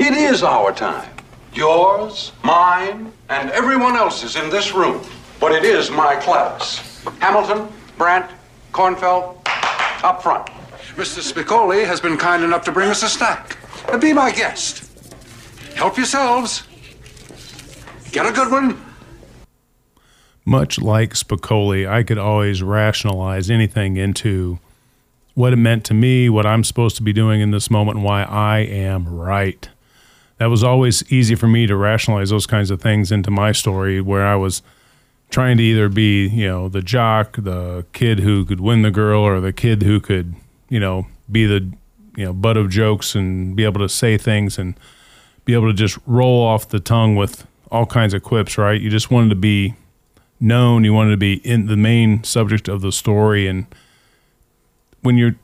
It 0.00 0.14
is 0.14 0.42
our 0.42 0.72
time. 0.72 1.11
Yours, 1.54 2.32
mine, 2.42 3.12
and 3.28 3.50
everyone 3.50 3.94
else's 3.96 4.36
in 4.36 4.48
this 4.50 4.72
room. 4.72 5.02
But 5.38 5.52
it 5.52 5.64
is 5.64 5.90
my 5.90 6.16
class. 6.16 7.04
Hamilton, 7.20 7.68
Brandt, 7.98 8.30
Kornfeld, 8.72 9.36
up 10.02 10.22
front. 10.22 10.46
Mr. 10.96 11.20
Spicoli 11.20 11.84
has 11.86 12.00
been 12.00 12.16
kind 12.16 12.42
enough 12.42 12.64
to 12.64 12.72
bring 12.72 12.88
us 12.88 13.02
a 13.02 13.08
snack. 13.08 13.58
Uh, 13.88 13.98
Be 13.98 14.12
my 14.12 14.30
guest. 14.30 14.90
Help 15.74 15.96
yourselves. 15.96 16.62
Get 18.12 18.26
a 18.26 18.32
good 18.32 18.50
one. 18.50 18.78
much 20.44 20.80
like 20.80 21.14
Spicoli, 21.14 21.88
I 21.88 22.02
could 22.02 22.18
always 22.18 22.62
rationalize 22.62 23.48
anything 23.50 23.96
into 23.96 24.58
what 25.34 25.52
it 25.52 25.56
meant 25.56 25.84
to 25.86 25.94
me, 25.94 26.28
what 26.28 26.44
I'm 26.44 26.64
supposed 26.64 26.96
to 26.96 27.02
be 27.02 27.12
doing 27.12 27.40
in 27.40 27.52
this 27.52 27.70
moment, 27.70 27.96
and 27.98 28.04
why 28.04 28.22
I 28.24 28.58
am 28.58 29.08
right. 29.08 29.68
That 30.42 30.50
was 30.50 30.64
always 30.64 31.04
easy 31.12 31.36
for 31.36 31.46
me 31.46 31.68
to 31.68 31.76
rationalize 31.76 32.30
those 32.30 32.48
kinds 32.48 32.72
of 32.72 32.82
things 32.82 33.12
into 33.12 33.30
my 33.30 33.52
story 33.52 34.00
where 34.00 34.26
I 34.26 34.34
was 34.34 34.60
trying 35.30 35.56
to 35.58 35.62
either 35.62 35.88
be, 35.88 36.26
you 36.26 36.48
know, 36.48 36.68
the 36.68 36.82
jock, 36.82 37.36
the 37.38 37.86
kid 37.92 38.18
who 38.18 38.44
could 38.44 38.60
win 38.60 38.82
the 38.82 38.90
girl, 38.90 39.22
or 39.22 39.40
the 39.40 39.52
kid 39.52 39.84
who 39.84 40.00
could, 40.00 40.34
you 40.68 40.80
know, 40.80 41.06
be 41.30 41.46
the, 41.46 41.72
you 42.16 42.24
know, 42.24 42.32
butt 42.32 42.56
of 42.56 42.70
jokes 42.70 43.14
and 43.14 43.54
be 43.54 43.62
able 43.62 43.78
to 43.78 43.88
say 43.88 44.18
things 44.18 44.58
and 44.58 44.74
be 45.44 45.54
able 45.54 45.68
to 45.68 45.72
just 45.72 45.96
roll 46.06 46.44
off 46.44 46.68
the 46.68 46.80
tongue 46.80 47.14
with 47.14 47.46
all 47.70 47.86
kinds 47.86 48.12
of 48.12 48.24
quips, 48.24 48.58
right? 48.58 48.80
You 48.80 48.90
just 48.90 49.12
wanted 49.12 49.28
to 49.28 49.36
be 49.36 49.76
known, 50.40 50.82
you 50.82 50.92
wanted 50.92 51.12
to 51.12 51.18
be 51.18 51.34
in 51.48 51.68
the 51.68 51.76
main 51.76 52.24
subject 52.24 52.66
of 52.66 52.80
the 52.80 52.90
story. 52.90 53.46
And 53.46 53.66
when 55.02 55.16
you're 55.16 55.36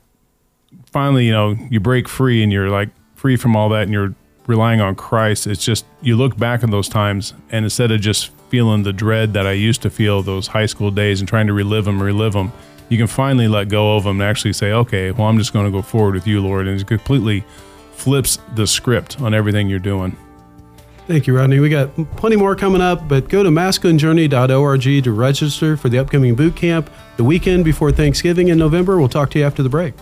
finally, 0.91 1.27
you 1.27 1.31
know, 1.31 1.55
you 1.69 1.79
break 1.79 2.09
free 2.09 2.43
and 2.43 2.51
you're 2.51 2.69
like 2.69 2.89
free 3.15 3.37
from 3.37 3.55
all 3.55 3.69
that 3.69 3.83
and 3.83 3.93
you're 3.93 4.13
relying 4.49 4.81
on 4.81 4.95
Christ, 4.95 5.45
it's 5.47 5.63
just 5.63 5.85
you 6.01 6.17
look 6.17 6.35
back 6.35 6.63
on 6.63 6.71
those 6.71 6.89
times 6.89 7.33
and 7.51 7.63
instead 7.63 7.91
of 7.91 8.01
just 8.01 8.31
feeling 8.49 8.81
the 8.81 8.91
dread 8.91 9.33
that 9.33 9.45
I 9.45 9.51
used 9.51 9.83
to 9.83 9.91
feel 9.91 10.23
those 10.23 10.47
high 10.47 10.65
school 10.65 10.89
days 10.89 11.21
and 11.21 11.29
trying 11.29 11.47
to 11.47 11.53
relive 11.53 11.85
them, 11.85 12.01
relive 12.01 12.33
them, 12.33 12.51
you 12.89 12.97
can 12.97 13.05
finally 13.05 13.47
let 13.47 13.69
go 13.69 13.95
of 13.95 14.03
them 14.03 14.19
and 14.19 14.27
actually 14.27 14.53
say, 14.53 14.71
okay, 14.71 15.11
well, 15.11 15.27
I'm 15.27 15.37
just 15.37 15.53
going 15.53 15.65
to 15.65 15.71
go 15.71 15.83
forward 15.83 16.15
with 16.15 16.25
you, 16.25 16.41
Lord. 16.41 16.67
And 16.67 16.81
it 16.81 16.87
completely 16.87 17.45
flips 17.91 18.39
the 18.55 18.65
script 18.65 19.21
on 19.21 19.35
everything 19.35 19.69
you're 19.69 19.77
doing. 19.77 20.17
Thank 21.05 21.27
you, 21.27 21.37
Rodney. 21.37 21.59
We 21.59 21.69
got 21.69 21.93
plenty 22.17 22.35
more 22.35 22.55
coming 22.55 22.81
up, 22.81 23.07
but 23.07 23.29
go 23.29 23.43
to 23.43 23.49
masculinejourney.org 23.49 25.03
to 25.03 25.11
register 25.11 25.77
for 25.77 25.89
the 25.89 25.99
upcoming 25.99 26.33
boot 26.33 26.55
camp 26.55 26.89
the 27.17 27.23
weekend 27.23 27.65
before 27.65 27.91
Thanksgiving 27.91 28.47
in 28.47 28.57
November. 28.57 28.97
We'll 28.97 29.09
talk 29.09 29.29
to 29.31 29.39
you 29.39 29.45
after 29.45 29.61
the 29.61 29.69
break. 29.69 29.93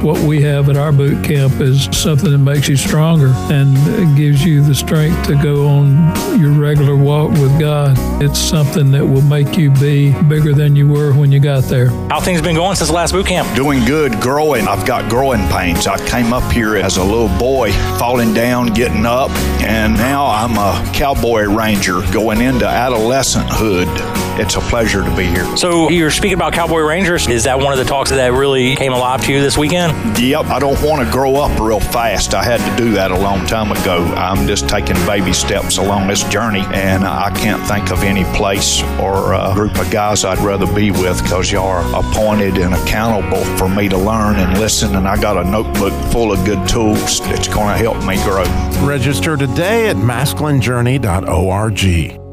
What 0.00 0.20
we 0.20 0.42
have 0.42 0.68
at 0.68 0.76
our 0.76 0.92
boot 0.92 1.24
camp 1.24 1.60
is 1.60 1.86
something 1.86 2.30
that 2.30 2.38
makes 2.38 2.68
you 2.68 2.76
stronger 2.76 3.32
and 3.50 4.16
gives 4.16 4.44
you 4.44 4.62
the 4.62 4.74
strength 4.74 5.26
to 5.26 5.34
go 5.42 5.66
on 5.66 6.40
your 6.40 6.52
regular 6.52 6.94
walk 6.94 7.32
with 7.32 7.58
God. 7.58 7.96
It's 8.22 8.38
something 8.38 8.92
that 8.92 9.04
will 9.04 9.22
make 9.22 9.58
you 9.58 9.72
be 9.72 10.12
bigger 10.22 10.54
than 10.54 10.76
you 10.76 10.86
were 10.86 11.12
when 11.12 11.32
you 11.32 11.40
got 11.40 11.64
there. 11.64 11.88
How 12.10 12.20
things 12.20 12.40
been 12.40 12.54
going 12.54 12.76
since 12.76 12.90
the 12.90 12.94
last 12.94 13.10
boot 13.10 13.26
camp? 13.26 13.52
Doing 13.56 13.84
good, 13.84 14.20
growing. 14.20 14.68
I've 14.68 14.86
got 14.86 15.10
growing 15.10 15.40
pains. 15.48 15.88
I 15.88 15.98
came 16.06 16.32
up 16.32 16.52
here 16.52 16.76
as 16.76 16.96
a 16.96 17.02
little 17.04 17.36
boy, 17.36 17.72
falling 17.98 18.32
down, 18.32 18.68
getting 18.68 19.04
up, 19.04 19.30
and 19.62 19.94
now 19.94 20.26
I'm 20.26 20.52
a 20.52 20.92
cowboy 20.94 21.42
ranger 21.46 22.02
going 22.12 22.40
into 22.40 22.68
adolescenthood. 22.68 23.88
It's 24.38 24.54
a 24.54 24.60
pleasure 24.60 25.02
to 25.02 25.16
be 25.16 25.26
here. 25.26 25.56
So 25.56 25.90
you're 25.90 26.12
speaking 26.12 26.34
about 26.34 26.52
Cowboy 26.52 26.78
Rangers. 26.78 27.26
Is 27.26 27.42
that 27.44 27.58
one 27.58 27.72
of 27.72 27.78
the 27.78 27.84
talks 27.84 28.10
that 28.10 28.32
really 28.32 28.76
came 28.76 28.92
alive 28.92 29.24
to 29.24 29.32
you 29.32 29.40
this 29.40 29.58
weekend? 29.58 30.16
Yep, 30.16 30.46
I 30.46 30.60
don't 30.60 30.80
want 30.80 31.04
to 31.04 31.12
grow 31.12 31.34
up 31.36 31.58
real 31.58 31.80
fast. 31.80 32.34
I 32.34 32.44
had 32.44 32.60
to 32.60 32.76
do 32.82 32.92
that 32.92 33.10
a 33.10 33.18
long 33.18 33.46
time 33.46 33.72
ago. 33.72 34.04
I'm 34.14 34.46
just 34.46 34.68
taking 34.68 34.94
baby 35.06 35.32
steps 35.32 35.78
along 35.78 36.06
this 36.06 36.22
journey, 36.24 36.62
and 36.72 37.04
I 37.04 37.32
can't 37.32 37.66
think 37.66 37.90
of 37.90 38.04
any 38.04 38.22
place 38.36 38.80
or 39.00 39.32
a 39.32 39.52
group 39.54 39.76
of 39.76 39.90
guys 39.90 40.24
I'd 40.24 40.38
rather 40.38 40.72
be 40.72 40.92
with 40.92 41.20
because 41.22 41.50
y'all 41.50 41.66
are 41.66 42.00
appointed 42.00 42.58
and 42.58 42.74
accountable 42.74 43.44
for 43.56 43.68
me 43.68 43.88
to 43.88 43.98
learn 43.98 44.36
and 44.36 44.56
listen. 44.58 44.94
And 44.94 45.08
I 45.08 45.20
got 45.20 45.36
a 45.36 45.42
notebook 45.50 45.92
full 46.12 46.30
of 46.32 46.44
good 46.44 46.68
tools 46.68 47.20
that's 47.22 47.48
going 47.48 47.68
to 47.68 47.76
help 47.76 48.04
me 48.04 48.14
grow. 48.22 48.44
Register 48.86 49.36
today 49.36 49.88
at 49.88 49.96
masculinejourney.org. 49.96 52.27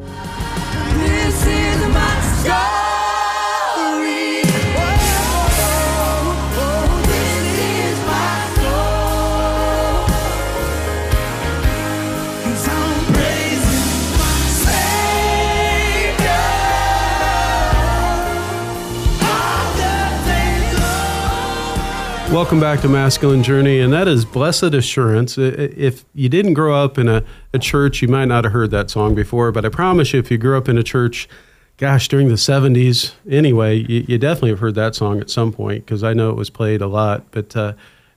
Welcome 22.36 22.60
back 22.60 22.82
to 22.82 22.90
Masculine 22.90 23.44
Journey, 23.44 23.80
and 23.80 23.94
that 23.94 24.10
is 24.10 24.26
Blessed 24.26 24.74
Assurance. 24.74 25.38
If 25.38 26.04
you 26.14 26.28
didn't 26.28 26.54
grow 26.54 26.76
up 26.76 26.98
in 26.98 27.08
a, 27.08 27.24
a 27.54 27.60
church, 27.60 28.02
you 28.02 28.10
might 28.10 28.26
not 28.26 28.44
have 28.44 28.52
heard 28.52 28.72
that 28.72 28.90
song 28.90 29.16
before, 29.16 29.54
but 29.54 29.64
I 29.64 29.70
promise 29.70 30.12
you, 30.12 30.20
if 30.20 30.30
you 30.30 30.38
grew 30.38 30.58
up 30.58 30.68
in 30.68 30.78
a 30.78 30.84
church, 30.84 31.30
gosh, 31.78 32.10
during 32.10 32.28
the 32.28 32.34
70s, 32.34 33.14
anyway, 33.30 33.78
you, 33.78 34.04
you 34.10 34.18
definitely 34.18 34.50
have 34.50 34.60
heard 34.60 34.76
that 34.76 34.96
song 34.96 35.22
at 35.22 35.30
some 35.30 35.54
point 35.54 35.86
because 35.86 36.04
I 36.04 36.12
know 36.12 36.30
it 36.30 36.36
was 36.36 36.50
played 36.50 36.82
a 36.82 36.88
lot. 36.88 37.24
But 37.32 37.56
uh, 37.56 37.72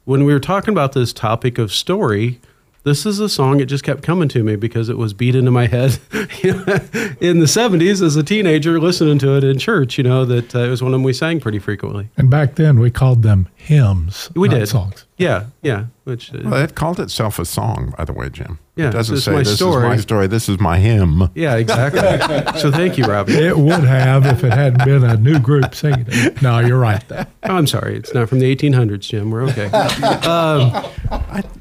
when 0.04 0.24
we 0.24 0.32
were 0.32 0.40
talking 0.40 0.74
about 0.74 0.94
this 0.94 1.12
topic 1.12 1.56
of 1.56 1.70
story, 1.72 2.40
this 2.84 3.04
is 3.04 3.20
a 3.20 3.28
song. 3.28 3.60
It 3.60 3.66
just 3.66 3.84
kept 3.84 4.02
coming 4.02 4.28
to 4.30 4.42
me 4.42 4.56
because 4.56 4.88
it 4.88 4.96
was 4.98 5.12
beat 5.12 5.34
into 5.34 5.50
my 5.50 5.66
head 5.66 5.98
in 6.12 7.40
the 7.40 7.46
'70s 7.46 8.02
as 8.02 8.16
a 8.16 8.22
teenager, 8.22 8.80
listening 8.80 9.18
to 9.20 9.36
it 9.36 9.44
in 9.44 9.58
church. 9.58 9.98
You 9.98 10.04
know 10.04 10.24
that 10.24 10.54
uh, 10.54 10.60
it 10.60 10.68
was 10.68 10.82
one 10.82 10.92
of 10.92 10.98
them 10.98 11.02
we 11.02 11.12
sang 11.12 11.40
pretty 11.40 11.58
frequently. 11.58 12.08
And 12.16 12.30
back 12.30 12.54
then 12.54 12.80
we 12.80 12.90
called 12.90 13.22
them 13.22 13.48
hymns. 13.56 14.30
We 14.34 14.48
not 14.48 14.58
did 14.58 14.68
songs. 14.68 15.04
Yeah, 15.18 15.46
yeah. 15.62 15.86
Which 16.04 16.32
uh, 16.32 16.38
Well, 16.44 16.62
it 16.62 16.74
called 16.74 17.00
itself 17.00 17.38
a 17.38 17.44
song, 17.44 17.92
by 17.98 18.04
the 18.04 18.12
way, 18.12 18.30
Jim. 18.30 18.58
Yeah, 18.76 18.88
it 18.88 18.92
doesn't 18.92 19.16
this 19.16 19.24
say 19.24 19.32
my 19.32 19.38
this 19.38 19.56
story." 19.56 19.84
is 19.84 19.88
my 19.90 19.96
story. 19.96 20.26
This 20.28 20.48
is 20.48 20.60
my 20.60 20.78
hymn. 20.78 21.28
yeah, 21.34 21.56
exactly. 21.56 22.00
so 22.60 22.70
thank 22.70 22.96
you, 22.96 23.04
Robbie. 23.04 23.34
It 23.34 23.58
would 23.58 23.82
have 23.84 24.24
if 24.24 24.44
it 24.44 24.52
hadn't 24.52 24.84
been 24.84 25.02
a 25.04 25.16
new 25.16 25.40
group 25.40 25.74
singing 25.74 26.06
it. 26.08 26.40
No, 26.40 26.60
you're 26.60 26.78
right. 26.78 27.02
Though. 27.08 27.24
Oh, 27.42 27.56
I'm 27.56 27.66
sorry. 27.66 27.96
It's 27.96 28.14
not 28.14 28.28
from 28.28 28.38
the 28.38 28.54
1800s, 28.54 29.00
Jim. 29.00 29.30
We're 29.30 29.42
okay. 29.48 29.68
Um, 30.28 31.17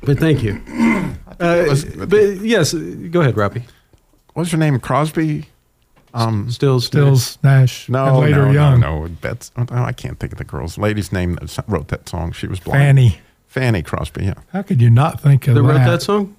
but 0.07 0.17
thank 0.17 0.41
you. 0.43 0.59
Uh, 1.39 1.75
but 2.07 2.17
yes, 2.41 2.73
go 2.73 3.21
ahead, 3.21 3.37
Robbie. 3.37 3.63
What's 4.33 4.49
her 4.49 4.57
name? 4.57 4.79
Crosby. 4.79 5.45
Um, 6.11 6.49
Stills. 6.49 6.87
Stills, 6.87 7.37
Nash, 7.43 7.87
no, 7.89 8.05
and 8.07 8.17
later 8.17 8.45
no, 8.47 8.51
Young. 8.51 8.79
no, 8.79 9.05
no. 9.05 9.09
Bets, 9.21 9.51
oh, 9.55 9.65
I 9.69 9.91
can't 9.91 10.19
think 10.19 10.31
of 10.31 10.39
the 10.39 10.43
girl's 10.43 10.79
lady's 10.79 11.11
name 11.11 11.35
that 11.35 11.55
wrote 11.67 11.89
that 11.89 12.09
song. 12.09 12.31
She 12.31 12.47
was 12.47 12.59
blind. 12.59 12.79
Fanny. 12.79 13.19
Fanny 13.45 13.83
Crosby. 13.83 14.25
Yeah. 14.25 14.33
How 14.51 14.63
could 14.63 14.81
you 14.81 14.89
not 14.89 15.21
think 15.21 15.47
of 15.47 15.53
They 15.53 15.61
that? 15.61 15.67
wrote 15.67 15.85
that 15.85 16.01
song. 16.01 16.35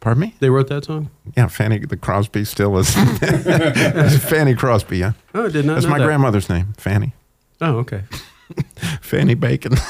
Pardon 0.00 0.20
me. 0.20 0.34
They 0.40 0.50
wrote 0.50 0.68
that 0.68 0.84
song. 0.84 1.08
Yeah, 1.34 1.46
Fanny 1.46 1.78
the 1.78 1.96
Crosby 1.96 2.44
still 2.44 2.76
is. 2.76 2.92
It's 2.94 4.22
Fanny 4.24 4.54
Crosby. 4.54 4.98
Yeah. 4.98 5.12
Oh, 5.34 5.46
I 5.46 5.48
did 5.48 5.64
not 5.64 5.74
That's 5.74 5.86
know 5.86 5.92
my 5.92 5.98
that. 5.98 6.04
grandmother's 6.04 6.50
name. 6.50 6.74
Fanny. 6.76 7.14
Oh, 7.62 7.78
okay. 7.78 8.02
Fanny 9.00 9.32
Bacon. 9.34 9.76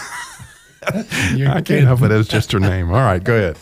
You 1.37 1.49
I 1.49 1.61
can't 1.61 1.87
help 1.87 2.03
it. 2.03 2.11
It's 2.11 2.29
just 2.29 2.53
her 2.53 2.61
name. 2.61 2.89
All 2.91 3.01
right, 3.01 3.23
go 3.23 3.37
ahead. 3.37 3.57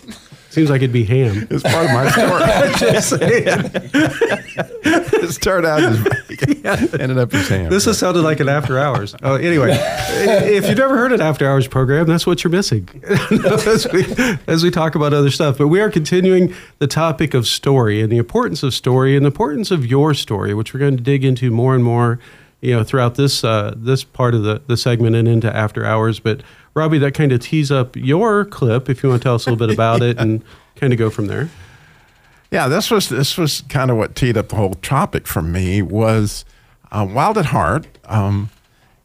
Seems 0.50 0.70
like 0.70 0.80
it'd 0.80 0.92
be 0.92 1.04
ham. 1.04 1.47
It's 1.50 1.62
part 1.62 1.85
of 1.85 1.92
my 1.92 2.11
story. 2.11 2.90
Just 2.92 3.11
saying. 3.11 3.20
it 5.23 5.32
started 5.32 5.68
out 5.68 5.82
as 5.82 6.02
bacon, 6.02 7.00
ended 7.00 7.18
up 7.18 7.35
as 7.35 7.49
ham. 7.49 7.70
This 7.70 7.85
has 7.85 7.99
sounded 7.99 8.23
like 8.23 8.40
an 8.40 8.49
after 8.49 8.78
hours. 8.78 9.14
Oh, 9.23 9.35
anyway, 9.35 9.76
if 9.78 10.66
you've 10.66 10.78
never 10.78 10.97
heard 10.97 11.12
an 11.12 11.20
after 11.20 11.47
hours 11.47 11.68
program, 11.68 12.06
that's 12.06 12.26
what 12.26 12.42
you're 12.42 12.50
missing 12.50 12.88
as, 13.04 13.87
we, 13.92 14.06
as 14.47 14.64
we 14.64 14.70
talk 14.70 14.94
about 14.94 15.12
other 15.12 15.30
stuff. 15.30 15.58
But 15.58 15.68
we 15.68 15.82
are 15.82 15.90
continuing 15.90 16.54
the 16.78 16.87
topic 16.87 17.35
of 17.35 17.47
story 17.47 18.00
and 18.00 18.11
the 18.11 18.18
importance 18.18 18.62
of 18.62 18.73
story 18.73 19.16
and 19.16 19.25
the 19.25 19.28
importance 19.28 19.70
of 19.70 19.85
your 19.85 20.14
story, 20.14 20.54
which 20.54 20.73
we're 20.73 20.80
going 20.80 20.97
to 20.97 21.02
dig 21.02 21.25
into 21.25 21.50
more 21.50 21.75
and 21.75 21.85
more, 21.85 22.20
you 22.62 22.75
know, 22.75 22.82
throughout 22.82 23.16
this 23.16 23.44
uh, 23.44 23.75
this 23.76 24.02
part 24.02 24.35
of 24.35 24.44
the, 24.44 24.62
the 24.66 24.78
segment 24.78 25.14
and 25.14 25.28
into 25.28 25.54
after 25.54 25.85
hours. 25.85 26.20
But 26.20 26.42
Robbie, 26.78 26.99
that 26.99 27.14
kind 27.14 27.32
of 27.32 27.40
tees 27.40 27.70
up 27.70 27.97
your 27.97 28.44
clip. 28.44 28.88
If 28.88 29.02
you 29.02 29.08
want 29.08 29.23
to 29.23 29.26
tell 29.26 29.35
us 29.35 29.47
a 29.47 29.50
little 29.50 29.66
bit 29.66 29.75
about 29.75 30.02
it 30.02 30.18
and 30.18 30.42
kind 30.76 30.92
of 30.92 30.99
go 30.99 31.11
from 31.11 31.26
there. 31.26 31.49
Yeah, 32.50 32.68
this 32.68 32.90
was 32.90 33.08
this 33.08 33.37
was 33.37 33.62
kind 33.68 33.90
of 33.90 33.99
what 33.99 34.14
teed 34.14 34.37
up 34.37 34.49
the 34.49 34.56
whole 34.56 34.75
topic 34.75 35.26
for 35.26 35.42
me. 35.42 35.82
Was 35.82 36.44
uh, 36.90 37.06
Wild 37.08 37.37
at 37.37 37.47
Heart 37.47 37.87
um, 38.06 38.49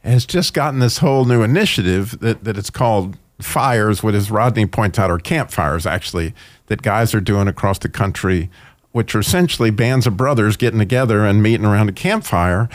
has 0.04 0.26
just 0.26 0.54
gotten 0.54 0.80
this 0.80 1.00
whole 1.00 1.26
new 1.26 1.44
initiative 1.44 2.20
that 2.20 2.46
that 2.46 2.58
it's 2.58 2.70
called 2.70 3.18
fires. 3.42 4.02
What 4.02 4.16
as 4.16 4.32
Rodney 4.32 4.66
points 4.66 4.98
out, 4.98 5.12
are 5.12 5.20
campfires 5.20 5.86
actually 5.86 6.34
that 6.68 6.82
guys 6.82 7.14
are 7.14 7.20
doing 7.20 7.50
across 7.50 7.80
the 7.80 7.90
country, 7.90 8.50
which 8.94 9.14
are 9.14 9.20
essentially 9.20 9.72
bands 9.72 10.08
of 10.08 10.16
brothers 10.16 10.56
getting 10.56 10.80
together 10.80 11.26
and 11.26 11.44
meeting 11.44 11.66
around 11.66 11.90
a 11.90 11.94
campfire, 11.94 12.70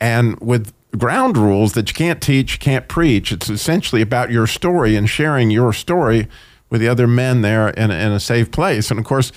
and 0.00 0.38
with 0.38 0.72
ground 0.96 1.36
rules 1.36 1.72
that 1.72 1.88
you 1.88 1.94
can't 1.94 2.20
teach, 2.20 2.60
can't 2.60 2.88
preach. 2.88 3.32
It's 3.32 3.48
essentially 3.48 4.02
about 4.02 4.30
your 4.30 4.46
story 4.46 4.96
and 4.96 5.08
sharing 5.08 5.50
your 5.50 5.72
story 5.72 6.28
with 6.70 6.80
the 6.80 6.88
other 6.88 7.06
men 7.06 7.42
there 7.42 7.68
in, 7.70 7.90
in 7.90 8.12
a 8.12 8.20
safe 8.20 8.50
place. 8.50 8.90
And 8.90 8.98
of 9.00 9.06
course, 9.06 9.32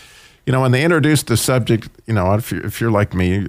you 0.45 0.51
know, 0.53 0.61
when 0.61 0.71
they 0.71 0.83
introduced 0.83 1.27
the 1.27 1.37
subject, 1.37 1.89
you 2.05 2.13
know, 2.13 2.33
if 2.33 2.51
you're, 2.51 2.65
if 2.65 2.79
you're 2.81 2.91
like 2.91 3.13
me, 3.13 3.47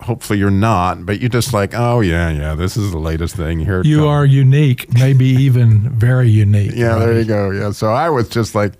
hopefully 0.00 0.38
you're 0.38 0.50
not, 0.50 1.04
but 1.04 1.20
you're 1.20 1.28
just 1.28 1.52
like, 1.52 1.74
oh, 1.74 2.00
yeah, 2.00 2.30
yeah, 2.30 2.54
this 2.54 2.76
is 2.76 2.92
the 2.92 2.98
latest 2.98 3.34
thing. 3.36 3.58
Here 3.60 3.82
You 3.84 3.98
comes. 3.98 4.06
are 4.06 4.24
unique, 4.26 4.92
maybe 4.94 5.26
even 5.46 5.90
very 5.90 6.30
unique. 6.30 6.72
Yeah, 6.74 6.96
there 6.98 7.18
you 7.18 7.24
go. 7.24 7.50
Yeah. 7.50 7.72
So 7.72 7.88
I 7.92 8.08
was 8.08 8.28
just 8.28 8.54
like, 8.54 8.74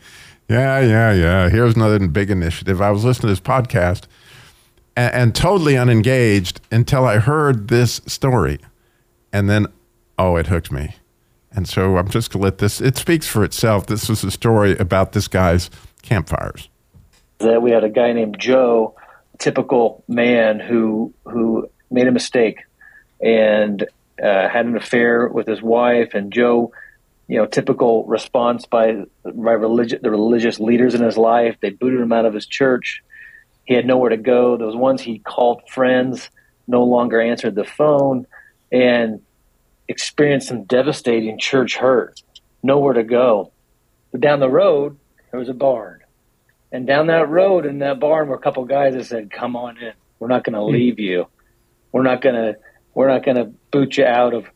yeah, 0.49 0.81
yeah, 0.81 1.13
yeah. 1.13 1.49
Here's 1.49 1.75
another 1.77 1.99
big 2.09 2.31
initiative. 2.31 2.81
I 2.81 2.91
was 2.91 3.05
listening 3.05 3.23
to 3.23 3.27
this 3.29 3.41
podcast 3.41 4.03
and, 4.97 5.15
and 5.15 5.35
totally 5.35 5.77
unengaged 5.77 6.61
until 6.71 7.05
I 7.05 7.19
heard 7.19 7.69
this 7.69 8.01
story. 8.07 8.59
And 9.33 9.49
then, 9.49 9.67
oh, 10.19 10.37
it 10.37 10.47
hooked 10.49 10.71
me. 10.73 10.97
And 11.55 11.69
so 11.69 11.99
I'm 11.99 12.09
just 12.09 12.31
going 12.33 12.41
to 12.41 12.45
let 12.45 12.59
this, 12.59 12.81
it 12.81 12.97
speaks 12.97 13.27
for 13.27 13.45
itself. 13.45 13.87
This 13.87 14.09
was 14.09 14.25
a 14.25 14.31
story 14.31 14.77
about 14.79 15.13
this 15.13 15.29
guy's 15.29 15.71
campfires. 16.03 16.69
that 17.43 17.63
we 17.63 17.71
had 17.71 17.85
a 17.85 17.89
guy 17.89 18.13
named 18.13 18.39
Joe, 18.39 18.95
typical 19.39 20.05
man 20.09 20.61
who 20.61 21.13
who 21.25 21.69
made 21.91 22.07
a 22.07 22.13
mistake 22.13 22.61
and 23.21 23.83
uh, 24.23 24.49
had 24.49 24.67
an 24.67 24.77
affair 24.77 25.29
with 25.29 25.47
his 25.47 25.63
wife, 25.63 26.15
and 26.15 26.33
Joe, 26.33 26.73
you 27.29 27.39
know, 27.39 27.47
typical 27.47 28.05
response 28.07 28.67
by 28.67 29.05
by 29.25 29.53
religious 29.53 30.01
the 30.01 30.11
religious 30.11 30.61
leaders 30.61 30.95
in 30.95 31.03
his 31.03 31.17
life. 31.17 31.57
They 31.61 31.71
booted 31.71 32.01
him 32.01 32.13
out 32.13 32.25
of 32.25 32.35
his 32.35 32.47
church. 32.47 33.03
He 33.65 33.75
had 33.75 33.87
nowhere 33.87 34.11
to 34.11 34.17
go. 34.17 34.57
Those 34.57 34.77
ones 34.77 35.01
he 35.01 35.19
called 35.19 35.63
friends 35.69 36.31
no 36.67 36.85
longer 36.85 37.21
answered 37.21 37.55
the 37.55 37.65
phone, 37.65 38.27
and 38.71 39.21
experienced 39.89 40.49
some 40.49 40.65
devastating 40.65 41.39
church 41.39 41.77
hurt. 41.77 42.23
Nowhere 42.63 42.95
to 42.95 43.03
go. 43.03 43.53
But 44.11 44.21
down 44.21 44.41
the 44.41 44.49
road, 44.49 44.99
there 45.31 45.41
was 45.41 45.49
a 45.49 45.55
barn. 45.55 46.01
And 46.71 46.87
down 46.87 47.09
that 47.09 47.29
road 47.29 47.67
in 47.67 47.81
that 47.81 48.01
barn 48.01 48.29
were 48.29 48.37
a 48.37 48.41
couple 48.41 48.65
guys 48.65 48.95
that 48.95 49.05
said, 49.05 49.31
"Come 49.31 49.57
on 49.57 49.77
in. 49.79 49.93
We're 50.19 50.29
not 50.29 50.45
going 50.45 50.55
to 50.55 50.61
hmm. 50.61 50.73
leave 50.73 50.99
you. 50.99 51.27
We're 51.91 52.03
not 52.03 52.23
going 52.23 52.37
to. 52.37 52.57
We're 52.95 53.09
not 53.09 53.25
going 53.25 53.37
to 53.37 53.45
boot 53.71 53.97
you 53.97 54.05
out 54.05 54.35
of 54.35 54.47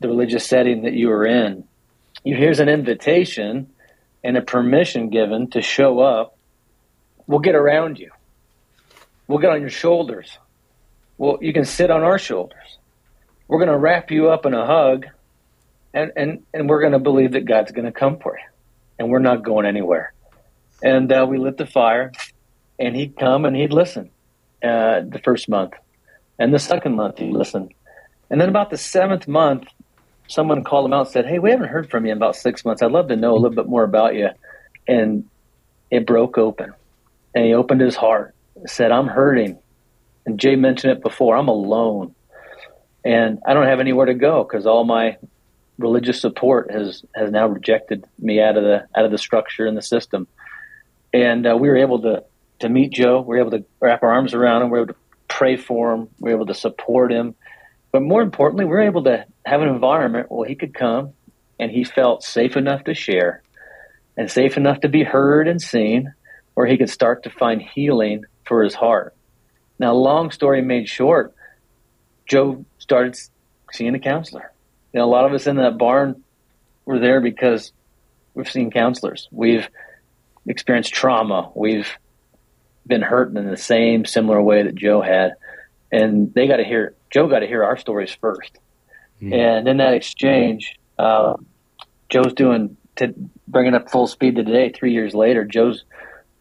the 0.00 0.08
religious 0.08 0.46
setting 0.46 0.82
that 0.82 0.92
you 0.92 1.08
were 1.08 1.26
in. 1.26 1.64
You 2.24 2.36
here's 2.36 2.60
an 2.60 2.68
invitation 2.68 3.70
and 4.22 4.36
a 4.36 4.42
permission 4.42 5.10
given 5.10 5.50
to 5.50 5.62
show 5.62 6.00
up. 6.00 6.36
We'll 7.26 7.40
get 7.40 7.54
around 7.54 7.98
you. 7.98 8.10
We'll 9.26 9.38
get 9.38 9.50
on 9.50 9.60
your 9.60 9.70
shoulders. 9.70 10.38
Well, 11.16 11.38
you 11.40 11.52
can 11.52 11.64
sit 11.64 11.90
on 11.90 12.02
our 12.02 12.18
shoulders. 12.18 12.78
We're 13.48 13.58
going 13.58 13.70
to 13.70 13.78
wrap 13.78 14.10
you 14.10 14.30
up 14.30 14.46
in 14.46 14.54
a 14.54 14.66
hug, 14.66 15.06
and 15.92 16.12
and 16.16 16.42
and 16.52 16.68
we're 16.68 16.80
going 16.80 16.92
to 16.92 16.98
believe 16.98 17.32
that 17.32 17.44
God's 17.44 17.72
going 17.72 17.86
to 17.86 17.92
come 17.92 18.18
for 18.18 18.36
you, 18.36 18.44
and 18.98 19.10
we're 19.10 19.20
not 19.20 19.44
going 19.44 19.66
anywhere." 19.66 20.14
and 20.82 21.10
uh, 21.10 21.26
we 21.28 21.38
lit 21.38 21.56
the 21.56 21.66
fire 21.66 22.12
and 22.78 22.94
he'd 22.94 23.16
come 23.16 23.44
and 23.44 23.56
he'd 23.56 23.72
listen 23.72 24.10
uh, 24.62 25.00
the 25.08 25.20
first 25.24 25.48
month 25.48 25.72
and 26.38 26.52
the 26.52 26.58
second 26.58 26.94
month 26.94 27.18
he'd 27.18 27.32
listen 27.32 27.68
and 28.30 28.40
then 28.40 28.48
about 28.48 28.70
the 28.70 28.76
seventh 28.78 29.26
month 29.26 29.64
someone 30.28 30.62
called 30.64 30.86
him 30.86 30.92
out 30.92 31.06
and 31.06 31.08
said 31.08 31.26
hey 31.26 31.38
we 31.38 31.50
haven't 31.50 31.68
heard 31.68 31.90
from 31.90 32.04
you 32.04 32.12
in 32.12 32.18
about 32.18 32.36
six 32.36 32.64
months 32.64 32.82
i'd 32.82 32.90
love 32.90 33.08
to 33.08 33.16
know 33.16 33.32
a 33.32 33.40
little 33.40 33.56
bit 33.56 33.66
more 33.66 33.84
about 33.84 34.14
you 34.14 34.28
and 34.86 35.28
it 35.90 36.06
broke 36.06 36.38
open 36.38 36.72
and 37.34 37.44
he 37.44 37.54
opened 37.54 37.80
his 37.80 37.96
heart 37.96 38.33
said 38.66 38.90
i'm 38.90 39.06
hurting 39.06 39.58
and 40.26 40.38
jay 40.38 40.56
mentioned 40.56 40.92
it 40.92 41.02
before 41.02 41.36
i'm 41.36 41.48
alone 41.48 42.14
and 43.04 43.40
i 43.46 43.54
don't 43.54 43.66
have 43.66 43.80
anywhere 43.80 44.06
to 44.06 44.14
go 44.14 44.44
because 44.44 44.66
all 44.66 44.84
my 44.84 45.16
religious 45.78 46.20
support 46.20 46.70
has 46.70 47.04
has 47.14 47.30
now 47.30 47.46
rejected 47.46 48.04
me 48.18 48.40
out 48.40 48.56
of 48.56 48.62
the 48.62 48.86
out 48.96 49.04
of 49.04 49.10
the 49.10 49.18
structure 49.18 49.66
and 49.66 49.76
the 49.76 49.82
system 49.82 50.26
and 51.12 51.46
uh, 51.46 51.56
we 51.56 51.68
were 51.68 51.76
able 51.76 52.02
to 52.02 52.24
to 52.60 52.68
meet 52.68 52.92
Joe. 52.92 53.20
We 53.20 53.36
were 53.36 53.40
able 53.40 53.58
to 53.58 53.64
wrap 53.80 54.02
our 54.02 54.12
arms 54.12 54.34
around 54.34 54.62
him. 54.62 54.70
We 54.70 54.78
were 54.78 54.84
able 54.84 54.94
to 54.94 55.00
pray 55.28 55.56
for 55.56 55.92
him. 55.92 56.08
We 56.18 56.30
were 56.30 56.36
able 56.36 56.46
to 56.46 56.54
support 56.54 57.12
him. 57.12 57.34
But 57.92 58.02
more 58.02 58.22
importantly, 58.22 58.64
we 58.64 58.72
were 58.72 58.82
able 58.82 59.04
to 59.04 59.24
have 59.46 59.60
an 59.60 59.68
environment 59.68 60.30
where 60.30 60.48
he 60.48 60.54
could 60.54 60.74
come 60.74 61.12
and 61.60 61.70
he 61.70 61.84
felt 61.84 62.24
safe 62.24 62.56
enough 62.56 62.84
to 62.84 62.94
share 62.94 63.42
and 64.16 64.30
safe 64.30 64.56
enough 64.56 64.80
to 64.80 64.88
be 64.88 65.04
heard 65.04 65.46
and 65.46 65.60
seen, 65.60 66.12
where 66.54 66.66
he 66.66 66.78
could 66.78 66.90
start 66.90 67.24
to 67.24 67.30
find 67.30 67.60
healing 67.60 68.24
for 68.44 68.62
his 68.62 68.74
heart. 68.74 69.14
Now, 69.78 69.92
long 69.92 70.30
story 70.30 70.62
made 70.62 70.88
short, 70.88 71.34
Joe 72.26 72.64
started 72.78 73.18
seeing 73.72 73.94
a 73.94 73.98
counselor. 73.98 74.52
You 74.92 75.00
know, 75.00 75.06
a 75.06 75.10
lot 75.10 75.24
of 75.24 75.32
us 75.32 75.46
in 75.46 75.56
that 75.56 75.78
barn 75.78 76.22
were 76.84 76.98
there 76.98 77.20
because 77.20 77.72
we've 78.34 78.50
seen 78.50 78.70
counselors. 78.70 79.28
We've 79.30 79.68
experienced 80.46 80.92
trauma. 80.92 81.50
We've 81.54 81.88
been 82.86 83.02
hurt 83.02 83.34
in 83.36 83.48
the 83.48 83.56
same 83.56 84.04
similar 84.04 84.40
way 84.40 84.62
that 84.62 84.74
Joe 84.74 85.00
had, 85.00 85.34
and 85.90 86.32
they 86.34 86.46
got 86.46 86.58
to 86.58 86.64
hear 86.64 86.94
Joe 87.10 87.28
got 87.28 87.40
to 87.40 87.46
hear 87.46 87.64
our 87.64 87.76
stories 87.78 88.14
first. 88.20 88.58
And 89.32 89.68
in 89.68 89.78
that 89.78 89.94
exchange, 89.94 90.78
uh, 90.98 91.34
Joe's 92.10 92.34
doing 92.34 92.76
to 92.96 93.14
bringing 93.48 93.74
up 93.74 93.90
full 93.90 94.06
speed 94.06 94.36
to 94.36 94.44
today. 94.44 94.70
Three 94.70 94.92
years 94.92 95.14
later, 95.14 95.44
Joe's 95.44 95.84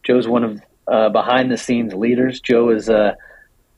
Joe's 0.03 0.27
one 0.27 0.43
of 0.43 0.61
uh, 0.87 1.09
behind 1.09 1.51
the 1.51 1.57
scenes 1.57 1.93
leaders. 1.93 2.39
Joe 2.39 2.69
is 2.69 2.89
a 2.89 3.17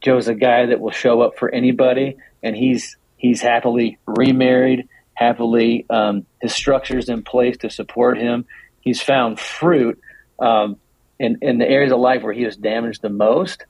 Joe's 0.01 0.27
a 0.27 0.35
guy 0.35 0.67
that 0.67 0.79
will 0.79 0.91
show 0.91 1.21
up 1.21 1.37
for 1.37 1.49
anybody, 1.49 2.17
and 2.43 2.55
he's 2.55 2.97
he's 3.17 3.41
happily 3.41 3.97
remarried, 4.05 4.87
happily 5.13 5.85
um, 5.89 6.25
his 6.41 6.53
structures 6.53 7.09
in 7.09 7.23
place 7.23 7.57
to 7.57 7.69
support 7.69 8.17
him. 8.17 8.45
He's 8.81 9.01
found 9.01 9.39
fruit 9.39 9.99
um, 10.39 10.77
in 11.19 11.39
in 11.41 11.57
the 11.57 11.67
areas 11.67 11.91
of 11.91 11.99
life 11.99 12.21
where 12.23 12.33
he 12.33 12.45
was 12.45 12.57
damaged 12.57 13.01
the 13.01 13.09
most, 13.09 13.65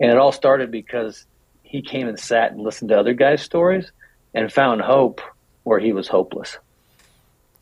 and 0.00 0.10
it 0.10 0.16
all 0.16 0.32
started 0.32 0.70
because 0.70 1.26
he 1.62 1.82
came 1.82 2.08
and 2.08 2.18
sat 2.18 2.52
and 2.52 2.60
listened 2.60 2.90
to 2.90 2.98
other 2.98 3.14
guys' 3.14 3.42
stories 3.42 3.90
and 4.34 4.52
found 4.52 4.80
hope 4.80 5.20
where 5.62 5.78
he 5.78 5.92
was 5.92 6.08
hopeless. 6.08 6.58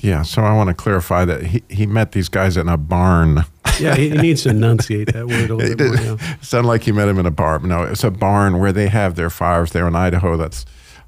Yeah, 0.01 0.23
so 0.23 0.43
I 0.43 0.55
want 0.55 0.69
to 0.69 0.75
clarify 0.75 1.25
that 1.25 1.43
he, 1.43 1.63
he 1.69 1.87
met 1.87 2.13
these 2.13 2.29
guys 2.29 2.57
in 2.57 2.69
a 2.69 2.77
barn. 2.77 3.45
Yeah, 3.81 3.95
he, 3.95 4.11
he 4.11 4.17
needs 4.17 4.43
to 4.43 4.51
enunciate 4.51 5.13
that 5.13 5.27
word 5.27 5.51
a 5.51 5.55
little 5.55 5.77
bit 5.77 5.87
more. 5.87 6.19
Yeah. 6.19 6.37
Sounded 6.41 6.69
like 6.69 6.83
he 6.83 6.93
met 6.93 7.09
him 7.09 7.19
in 7.19 7.27
a 7.27 7.31
bar. 7.31 7.59
No, 7.61 7.83
it's 7.83 8.05
a 8.05 8.11
barn 8.11 8.59
where 8.59 8.73
they 8.73 8.89
have 8.89 9.15
their 9.15 9.31
fires 9.31 9.73
there 9.73 9.87
in 9.87 9.95
Idaho. 9.95 10.37
That's 10.37 10.65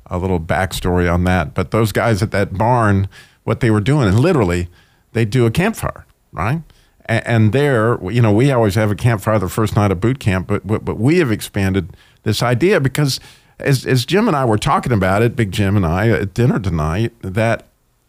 a 0.06 0.18
little 0.18 0.40
backstory 0.40 1.12
on 1.12 1.24
that. 1.24 1.54
But 1.54 1.70
those 1.70 1.92
guys 1.92 2.22
at 2.22 2.30
that 2.32 2.54
barn, 2.54 3.08
what 3.44 3.60
they 3.60 3.70
were 3.70 3.80
doing, 3.80 4.08
and 4.08 4.18
literally, 4.18 4.68
they 5.12 5.24
do 5.24 5.46
a 5.46 5.50
campfire, 5.50 6.06
right? 6.32 6.62
And, 7.06 7.26
and 7.26 7.52
there, 7.52 7.98
you 8.10 8.22
know, 8.22 8.32
we 8.32 8.50
always 8.50 8.74
have 8.74 8.90
a 8.90 8.96
campfire 8.96 9.38
the 9.38 9.48
first 9.48 9.76
night 9.76 9.90
of 9.90 10.00
boot 10.00 10.18
camp, 10.18 10.46
but 10.46 10.66
but, 10.66 10.84
but 10.84 10.98
we 10.98 11.18
have 11.18 11.30
expanded 11.30 11.96
this 12.22 12.42
idea 12.42 12.80
because 12.80 13.20
as, 13.58 13.86
as 13.86 14.04
Jim 14.04 14.26
and 14.26 14.36
I 14.36 14.44
were 14.44 14.58
talking 14.58 14.92
about 14.92 15.22
it, 15.22 15.36
Big 15.36 15.52
Jim 15.52 15.76
and 15.76 15.86
I 15.86 16.08
at 16.08 16.34
dinner 16.34 16.58
tonight, 16.58 17.12
that 17.22 17.66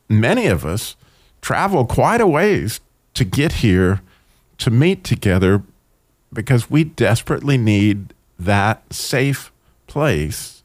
many 0.10 0.48
of 0.48 0.66
us 0.66 0.96
travel 1.42 1.86
quite 1.86 2.22
a 2.22 2.28
ways 2.28 2.80
to 3.14 3.24
get 3.24 3.54
here 3.54 4.02
to 4.62 4.72
meet 4.72 5.04
together 5.04 5.64
because 6.34 6.70
we 6.70 6.84
desperately 6.84 7.58
need 7.58 8.14
that 8.40 8.94
safe 8.94 9.52
place 9.88 10.64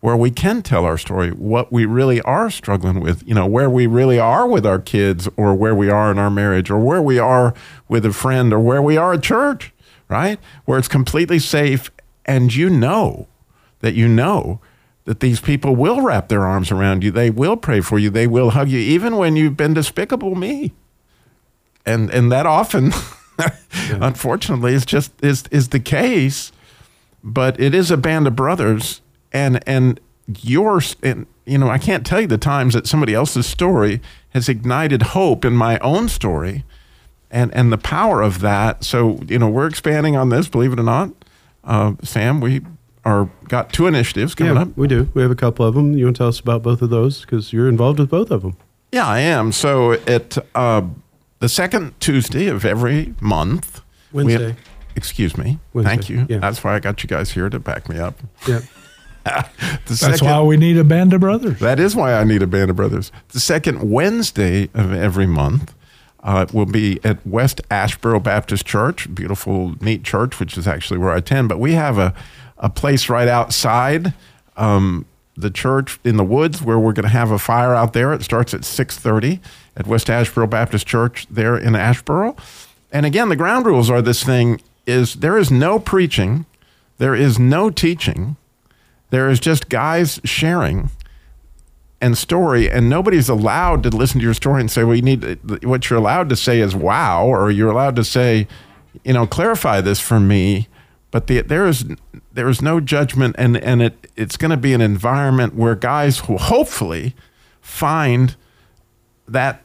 where 0.00 0.16
we 0.16 0.30
can 0.30 0.62
tell 0.62 0.84
our 0.84 0.98
story, 0.98 1.30
what 1.30 1.72
we 1.72 1.84
really 1.84 2.20
are 2.22 2.50
struggling 2.50 3.00
with, 3.00 3.26
you 3.26 3.34
know, 3.34 3.46
where 3.46 3.70
we 3.70 3.86
really 3.86 4.18
are 4.18 4.46
with 4.46 4.64
our 4.64 4.78
kids 4.78 5.28
or 5.36 5.54
where 5.54 5.74
we 5.74 5.90
are 5.90 6.10
in 6.10 6.18
our 6.18 6.30
marriage 6.30 6.70
or 6.70 6.78
where 6.78 7.02
we 7.02 7.18
are 7.18 7.54
with 7.88 8.04
a 8.04 8.12
friend 8.12 8.52
or 8.52 8.60
where 8.60 8.82
we 8.82 8.96
are 8.96 9.14
at 9.14 9.22
church, 9.22 9.72
right? 10.08 10.38
Where 10.64 10.78
it's 10.78 10.88
completely 10.88 11.38
safe 11.38 11.90
and 12.24 12.54
you 12.54 12.70
know 12.70 13.26
that 13.80 13.94
you 13.94 14.08
know 14.08 14.60
that 15.04 15.20
these 15.20 15.40
people 15.40 15.74
will 15.74 16.02
wrap 16.02 16.28
their 16.28 16.46
arms 16.46 16.70
around 16.70 17.02
you. 17.02 17.10
They 17.10 17.30
will 17.30 17.56
pray 17.56 17.80
for 17.80 17.98
you. 17.98 18.10
They 18.10 18.26
will 18.26 18.50
hug 18.50 18.68
you, 18.68 18.78
even 18.78 19.16
when 19.16 19.36
you've 19.36 19.56
been 19.56 19.74
despicable 19.74 20.34
me. 20.34 20.72
And 21.84 22.10
and 22.10 22.30
that 22.32 22.46
often, 22.46 22.92
unfortunately, 23.90 24.74
is 24.74 24.86
just 24.86 25.12
is 25.22 25.44
is 25.50 25.68
the 25.68 25.80
case. 25.80 26.52
But 27.22 27.58
it 27.58 27.74
is 27.74 27.90
a 27.90 27.96
band 27.96 28.26
of 28.26 28.36
brothers, 28.36 29.00
and 29.32 29.66
and 29.66 30.00
yours 30.42 30.96
and 31.02 31.26
you 31.44 31.58
know 31.58 31.68
I 31.68 31.78
can't 31.78 32.04
tell 32.06 32.20
you 32.20 32.26
the 32.26 32.38
times 32.38 32.74
that 32.74 32.86
somebody 32.86 33.14
else's 33.14 33.46
story 33.46 34.00
has 34.30 34.48
ignited 34.48 35.02
hope 35.02 35.44
in 35.44 35.54
my 35.54 35.78
own 35.80 36.08
story, 36.08 36.64
and 37.30 37.52
and 37.54 37.72
the 37.72 37.78
power 37.78 38.22
of 38.22 38.40
that. 38.40 38.84
So 38.84 39.20
you 39.26 39.38
know 39.38 39.48
we're 39.48 39.66
expanding 39.66 40.16
on 40.16 40.28
this. 40.28 40.48
Believe 40.48 40.72
it 40.72 40.78
or 40.78 40.84
not, 40.84 41.10
uh, 41.64 41.94
Sam, 42.02 42.40
we 42.40 42.62
are 43.04 43.30
got 43.48 43.72
two 43.72 43.86
initiatives 43.86 44.34
coming 44.34 44.54
yeah, 44.54 44.62
up. 44.62 44.76
we 44.76 44.88
do. 44.88 45.08
We 45.14 45.22
have 45.22 45.30
a 45.30 45.36
couple 45.36 45.66
of 45.66 45.74
them. 45.74 45.96
You 45.96 46.06
want 46.06 46.16
to 46.16 46.20
tell 46.20 46.28
us 46.28 46.40
about 46.40 46.62
both 46.62 46.82
of 46.82 46.90
those 46.90 47.20
because 47.20 47.52
you're 47.52 47.68
involved 47.68 47.98
with 47.98 48.10
both 48.10 48.30
of 48.30 48.42
them. 48.42 48.56
Yeah, 48.92 49.06
I 49.06 49.20
am. 49.20 49.52
So 49.52 49.92
it. 49.92 50.38
uh, 50.54 50.82
the 51.38 51.48
second 51.48 51.98
Tuesday 52.00 52.46
of 52.48 52.64
every 52.64 53.14
month, 53.20 53.82
we 54.12 54.32
have- 54.32 54.56
excuse 54.94 55.36
me. 55.36 55.58
Wednesday, 55.72 55.90
Thank 55.90 56.08
you. 56.08 56.26
yeah. 56.28 56.38
That's 56.38 56.62
why 56.64 56.74
I 56.74 56.80
got 56.80 57.02
you 57.02 57.08
guys 57.08 57.30
here 57.32 57.48
to 57.50 57.58
back 57.58 57.88
me 57.88 57.98
up. 57.98 58.18
Yep. 58.46 58.62
The 59.86 59.98
That's 60.00 60.22
why 60.22 60.40
we 60.42 60.56
need 60.56 60.76
a 60.76 60.84
band 60.84 61.12
of 61.12 61.20
brothers. 61.20 61.58
That 61.58 61.80
is 61.80 61.96
why 61.96 62.14
I 62.14 62.22
need 62.22 62.42
a 62.42 62.46
band 62.46 62.70
of 62.70 62.76
brothers. 62.76 63.10
The 63.30 63.40
second 63.40 63.90
Wednesday 63.90 64.68
of 64.72 64.92
every 64.92 65.26
month 65.26 65.74
uh, 66.22 66.46
will 66.52 66.66
be 66.66 67.00
at 67.04 67.26
West 67.26 67.60
Asheboro 67.68 68.22
Baptist 68.22 68.64
Church, 68.66 69.12
beautiful, 69.12 69.74
neat 69.80 70.04
church, 70.04 70.38
which 70.38 70.56
is 70.56 70.68
actually 70.68 70.98
where 70.98 71.10
I 71.10 71.18
attend. 71.18 71.48
But 71.48 71.58
we 71.58 71.72
have 71.72 71.98
a, 71.98 72.14
a 72.58 72.70
place 72.70 73.08
right 73.08 73.26
outside 73.26 74.14
um, 74.56 75.06
the 75.36 75.50
church 75.50 75.98
in 76.04 76.16
the 76.16 76.24
woods 76.24 76.62
where 76.62 76.78
we're 76.78 76.92
going 76.92 77.02
to 77.04 77.08
have 77.08 77.32
a 77.32 77.38
fire 77.38 77.74
out 77.74 77.94
there. 77.94 78.12
It 78.12 78.22
starts 78.22 78.54
at 78.54 78.60
6.30 78.60 79.40
at 79.76 79.86
West 79.86 80.06
Asheboro 80.08 80.48
Baptist 80.48 80.86
Church 80.86 81.26
there 81.30 81.56
in 81.56 81.74
Asheboro. 81.74 82.36
And 82.92 83.04
again, 83.04 83.28
the 83.28 83.36
ground 83.36 83.66
rules 83.66 83.90
are 83.90 84.00
this 84.00 84.22
thing 84.22 84.60
is 84.86 85.16
there 85.16 85.36
is 85.36 85.50
no 85.50 85.78
preaching, 85.78 86.46
there 86.98 87.14
is 87.14 87.38
no 87.38 87.70
teaching, 87.70 88.36
there 89.10 89.28
is 89.28 89.40
just 89.40 89.68
guys 89.68 90.20
sharing 90.24 90.90
and 92.00 92.16
story, 92.16 92.70
and 92.70 92.88
nobody's 92.90 93.28
allowed 93.28 93.82
to 93.82 93.90
listen 93.90 94.20
to 94.20 94.24
your 94.24 94.34
story 94.34 94.60
and 94.60 94.70
say, 94.70 94.84
"Well, 94.84 94.96
you 94.96 95.02
need." 95.02 95.22
to, 95.22 95.58
What 95.66 95.88
you're 95.88 95.98
allowed 95.98 96.28
to 96.28 96.36
say 96.36 96.60
is 96.60 96.74
"Wow," 96.74 97.26
or 97.26 97.50
you're 97.50 97.70
allowed 97.70 97.96
to 97.96 98.04
say, 98.04 98.46
"You 99.04 99.14
know, 99.14 99.26
clarify 99.26 99.80
this 99.80 99.98
for 100.00 100.20
me." 100.20 100.68
But 101.10 101.26
the, 101.26 101.40
there 101.40 101.66
is 101.66 101.86
there 102.32 102.48
is 102.48 102.60
no 102.60 102.80
judgment, 102.80 103.34
and 103.38 103.56
and 103.56 103.80
it 103.80 104.10
it's 104.16 104.36
going 104.36 104.50
to 104.50 104.56
be 104.58 104.74
an 104.74 104.82
environment 104.82 105.54
where 105.54 105.74
guys 105.74 106.28
will 106.28 106.38
hopefully 106.38 107.14
find 107.62 108.36
that 109.26 109.62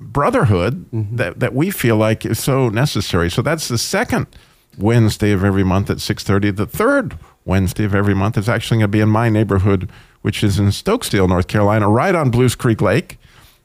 brotherhood 0.00 0.86
that, 0.92 1.40
that 1.40 1.54
we 1.54 1.70
feel 1.70 1.96
like 1.96 2.24
is 2.24 2.38
so 2.38 2.68
necessary. 2.68 3.30
So 3.30 3.42
that's 3.42 3.68
the 3.68 3.78
second 3.78 4.26
Wednesday 4.78 5.32
of 5.32 5.44
every 5.44 5.64
month 5.64 5.90
at 5.90 5.98
6:30. 5.98 6.56
The 6.56 6.66
third 6.66 7.18
Wednesday 7.44 7.84
of 7.84 7.94
every 7.94 8.14
month 8.14 8.38
is 8.38 8.48
actually 8.48 8.78
going 8.78 8.84
to 8.84 8.88
be 8.88 9.00
in 9.00 9.08
my 9.08 9.28
neighborhood, 9.28 9.90
which 10.22 10.42
is 10.42 10.58
in 10.58 10.66
Stokesdale, 10.66 11.28
North 11.28 11.48
Carolina, 11.48 11.88
right 11.88 12.14
on 12.14 12.30
Belews 12.30 12.56
Creek 12.56 12.80
Lake. 12.80 13.18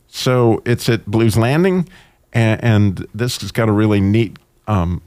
So 0.08 0.62
it's 0.66 0.88
at 0.90 1.06
Belews 1.10 1.38
Landing, 1.38 1.88
and, 2.34 2.64
and 2.64 3.08
this 3.14 3.42
has 3.42 3.52
got 3.52 3.70
a 3.70 3.72
really 3.72 4.00
neat 4.00 4.38
um, 4.68 5.02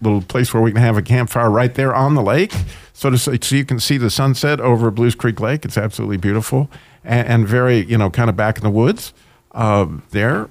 little 0.00 0.22
place 0.22 0.52
where 0.52 0.62
we 0.62 0.72
can 0.72 0.80
have 0.80 0.96
a 0.96 1.02
campfire 1.02 1.50
right 1.50 1.74
there 1.74 1.94
on 1.94 2.14
the 2.14 2.22
lake, 2.22 2.52
so 2.92 3.10
to 3.10 3.18
say, 3.18 3.38
so 3.40 3.56
you 3.56 3.64
can 3.64 3.80
see 3.80 3.98
the 3.98 4.10
sunset 4.10 4.60
over 4.60 4.90
Belews 4.90 5.16
Creek 5.16 5.40
Lake. 5.40 5.64
It's 5.64 5.76
absolutely 5.78 6.16
beautiful 6.16 6.70
and, 7.04 7.26
and 7.26 7.48
very, 7.48 7.84
you 7.86 7.98
know, 7.98 8.10
kind 8.10 8.30
of 8.30 8.36
back 8.36 8.58
in 8.58 8.62
the 8.62 8.70
woods 8.70 9.12
uh, 9.52 9.86
there. 10.10 10.48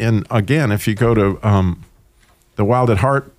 And 0.00 0.26
again, 0.30 0.72
if 0.72 0.88
you 0.88 0.94
go 0.94 1.14
to 1.14 1.38
um, 1.46 1.84
the 2.56 2.64
Wild 2.64 2.90
at 2.90 2.98
Heart 2.98 3.32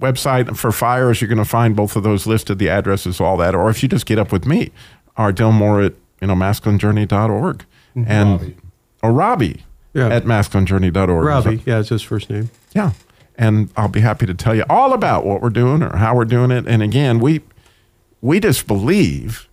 website 0.00 0.56
for 0.56 0.72
fires, 0.72 1.20
you're 1.20 1.28
going 1.28 1.38
to 1.38 1.44
find 1.44 1.76
both 1.76 1.94
of 1.96 2.02
those 2.02 2.26
listed, 2.26 2.58
the 2.58 2.68
addresses, 2.70 3.20
all 3.20 3.36
that. 3.36 3.54
Or 3.54 3.68
if 3.70 3.82
you 3.82 3.88
just 3.88 4.06
get 4.06 4.18
up 4.18 4.32
with 4.32 4.46
me, 4.46 4.70
our 5.16 5.32
Dilmore 5.32 5.84
at 5.86 5.94
you 6.20 6.26
know 6.28 6.34
masculinejourney.org 6.34 7.64
and 7.94 8.30
Robbie. 8.40 8.56
or 9.02 9.12
Robbie 9.12 9.64
Yeah. 9.94 10.08
at 10.08 10.24
masculinejourney.org. 10.24 11.24
Robbie, 11.24 11.62
yeah, 11.66 11.80
it's 11.80 11.88
his 11.90 12.02
first 12.02 12.30
name. 12.30 12.50
Yeah. 12.74 12.92
And 13.36 13.70
I'll 13.76 13.88
be 13.88 14.00
happy 14.00 14.26
to 14.26 14.34
tell 14.34 14.54
you 14.54 14.64
all 14.68 14.92
about 14.92 15.24
what 15.24 15.40
we're 15.40 15.48
doing 15.50 15.82
or 15.82 15.96
how 15.96 16.14
we're 16.14 16.24
doing 16.26 16.50
it. 16.50 16.66
And 16.66 16.82
again, 16.82 17.20
we 17.20 17.40
we 18.20 18.38
just 18.40 18.66
believe 18.66 19.48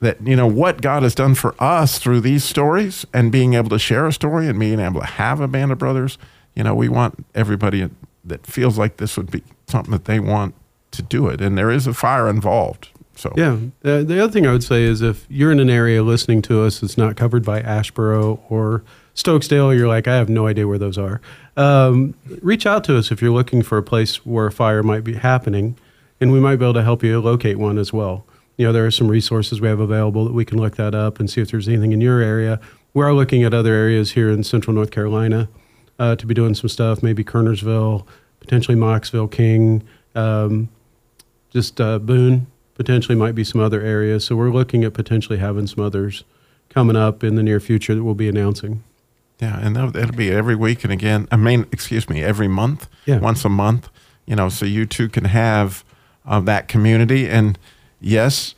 that 0.00 0.26
you 0.26 0.34
know 0.34 0.46
what 0.46 0.80
God 0.80 1.02
has 1.02 1.14
done 1.14 1.34
for 1.34 1.54
us 1.58 1.98
through 1.98 2.20
these 2.20 2.42
stories 2.42 3.06
and 3.12 3.30
being 3.30 3.54
able 3.54 3.68
to 3.70 3.78
share 3.78 4.06
a 4.06 4.12
story 4.12 4.48
and 4.48 4.58
being 4.58 4.80
able 4.80 5.00
to 5.00 5.06
have 5.06 5.40
a 5.40 5.48
band 5.48 5.72
of 5.72 5.78
brothers. 5.78 6.18
You 6.54 6.64
know, 6.64 6.74
we 6.74 6.88
want 6.88 7.26
everybody 7.34 7.88
that 8.24 8.46
feels 8.46 8.78
like 8.78 8.96
this 8.96 9.16
would 9.16 9.30
be 9.30 9.42
something 9.68 9.92
that 9.92 10.06
they 10.06 10.20
want 10.20 10.54
to 10.92 11.02
do 11.02 11.28
it, 11.28 11.40
and 11.40 11.56
there 11.56 11.70
is 11.70 11.86
a 11.86 11.94
fire 11.94 12.28
involved. 12.28 12.88
So 13.14 13.32
Yeah. 13.36 13.58
The 13.82 14.22
other 14.22 14.32
thing 14.32 14.46
I 14.46 14.52
would 14.52 14.64
say 14.64 14.82
is 14.82 15.02
if 15.02 15.26
you're 15.28 15.52
in 15.52 15.60
an 15.60 15.68
area 15.68 16.02
listening 16.02 16.40
to 16.42 16.62
us 16.62 16.80
that's 16.80 16.96
not 16.96 17.16
covered 17.16 17.44
by 17.44 17.60
Asheboro 17.60 18.40
or 18.48 18.82
Stokesdale, 19.14 19.76
you're 19.76 19.88
like, 19.88 20.08
I 20.08 20.16
have 20.16 20.30
no 20.30 20.46
idea 20.46 20.66
where 20.66 20.78
those 20.78 20.96
are. 20.96 21.20
Um, 21.56 22.14
reach 22.40 22.64
out 22.64 22.82
to 22.84 22.96
us 22.96 23.12
if 23.12 23.20
you're 23.20 23.32
looking 23.32 23.62
for 23.62 23.76
a 23.76 23.82
place 23.82 24.24
where 24.24 24.46
a 24.46 24.52
fire 24.52 24.82
might 24.82 25.04
be 25.04 25.14
happening, 25.14 25.76
and 26.18 26.32
we 26.32 26.40
might 26.40 26.56
be 26.56 26.64
able 26.64 26.74
to 26.74 26.82
help 26.82 27.02
you 27.02 27.20
locate 27.20 27.58
one 27.58 27.76
as 27.76 27.92
well. 27.92 28.24
You 28.60 28.66
know, 28.66 28.74
there 28.74 28.84
are 28.84 28.90
some 28.90 29.08
resources 29.08 29.58
we 29.58 29.68
have 29.68 29.80
available 29.80 30.26
that 30.26 30.34
we 30.34 30.44
can 30.44 30.58
look 30.58 30.76
that 30.76 30.94
up 30.94 31.18
and 31.18 31.30
see 31.30 31.40
if 31.40 31.50
there's 31.50 31.66
anything 31.66 31.92
in 31.92 32.02
your 32.02 32.20
area. 32.20 32.60
We 32.92 33.02
are 33.02 33.14
looking 33.14 33.42
at 33.42 33.54
other 33.54 33.72
areas 33.72 34.12
here 34.12 34.28
in 34.28 34.44
central 34.44 34.74
North 34.74 34.90
Carolina 34.90 35.48
uh, 35.98 36.16
to 36.16 36.26
be 36.26 36.34
doing 36.34 36.52
some 36.52 36.68
stuff, 36.68 37.02
maybe 37.02 37.24
Kernersville, 37.24 38.06
potentially 38.38 38.76
Mocksville, 38.76 39.32
King. 39.32 39.82
Um, 40.14 40.68
just 41.48 41.80
uh, 41.80 41.98
Boone 42.00 42.48
potentially 42.74 43.16
might 43.16 43.34
be 43.34 43.44
some 43.44 43.62
other 43.62 43.80
areas. 43.80 44.26
So 44.26 44.36
we're 44.36 44.50
looking 44.50 44.84
at 44.84 44.92
potentially 44.92 45.38
having 45.38 45.66
some 45.66 45.82
others 45.82 46.24
coming 46.68 46.96
up 46.96 47.24
in 47.24 47.36
the 47.36 47.42
near 47.42 47.60
future 47.60 47.94
that 47.94 48.04
we'll 48.04 48.12
be 48.12 48.28
announcing. 48.28 48.84
Yeah, 49.38 49.58
and 49.58 49.74
that'll, 49.74 49.92
that'll 49.92 50.14
be 50.14 50.30
every 50.30 50.54
week 50.54 50.84
and 50.84 50.92
again. 50.92 51.28
I 51.32 51.36
mean, 51.36 51.64
excuse 51.72 52.10
me, 52.10 52.22
every 52.22 52.48
month. 52.48 52.88
Yeah. 53.06 53.20
once 53.20 53.42
a 53.42 53.48
month. 53.48 53.88
You 54.26 54.36
know, 54.36 54.50
so 54.50 54.66
you 54.66 54.84
two 54.84 55.08
can 55.08 55.24
have 55.24 55.82
uh, 56.26 56.40
that 56.40 56.68
community. 56.68 57.26
And 57.26 57.58
yes, 58.00 58.54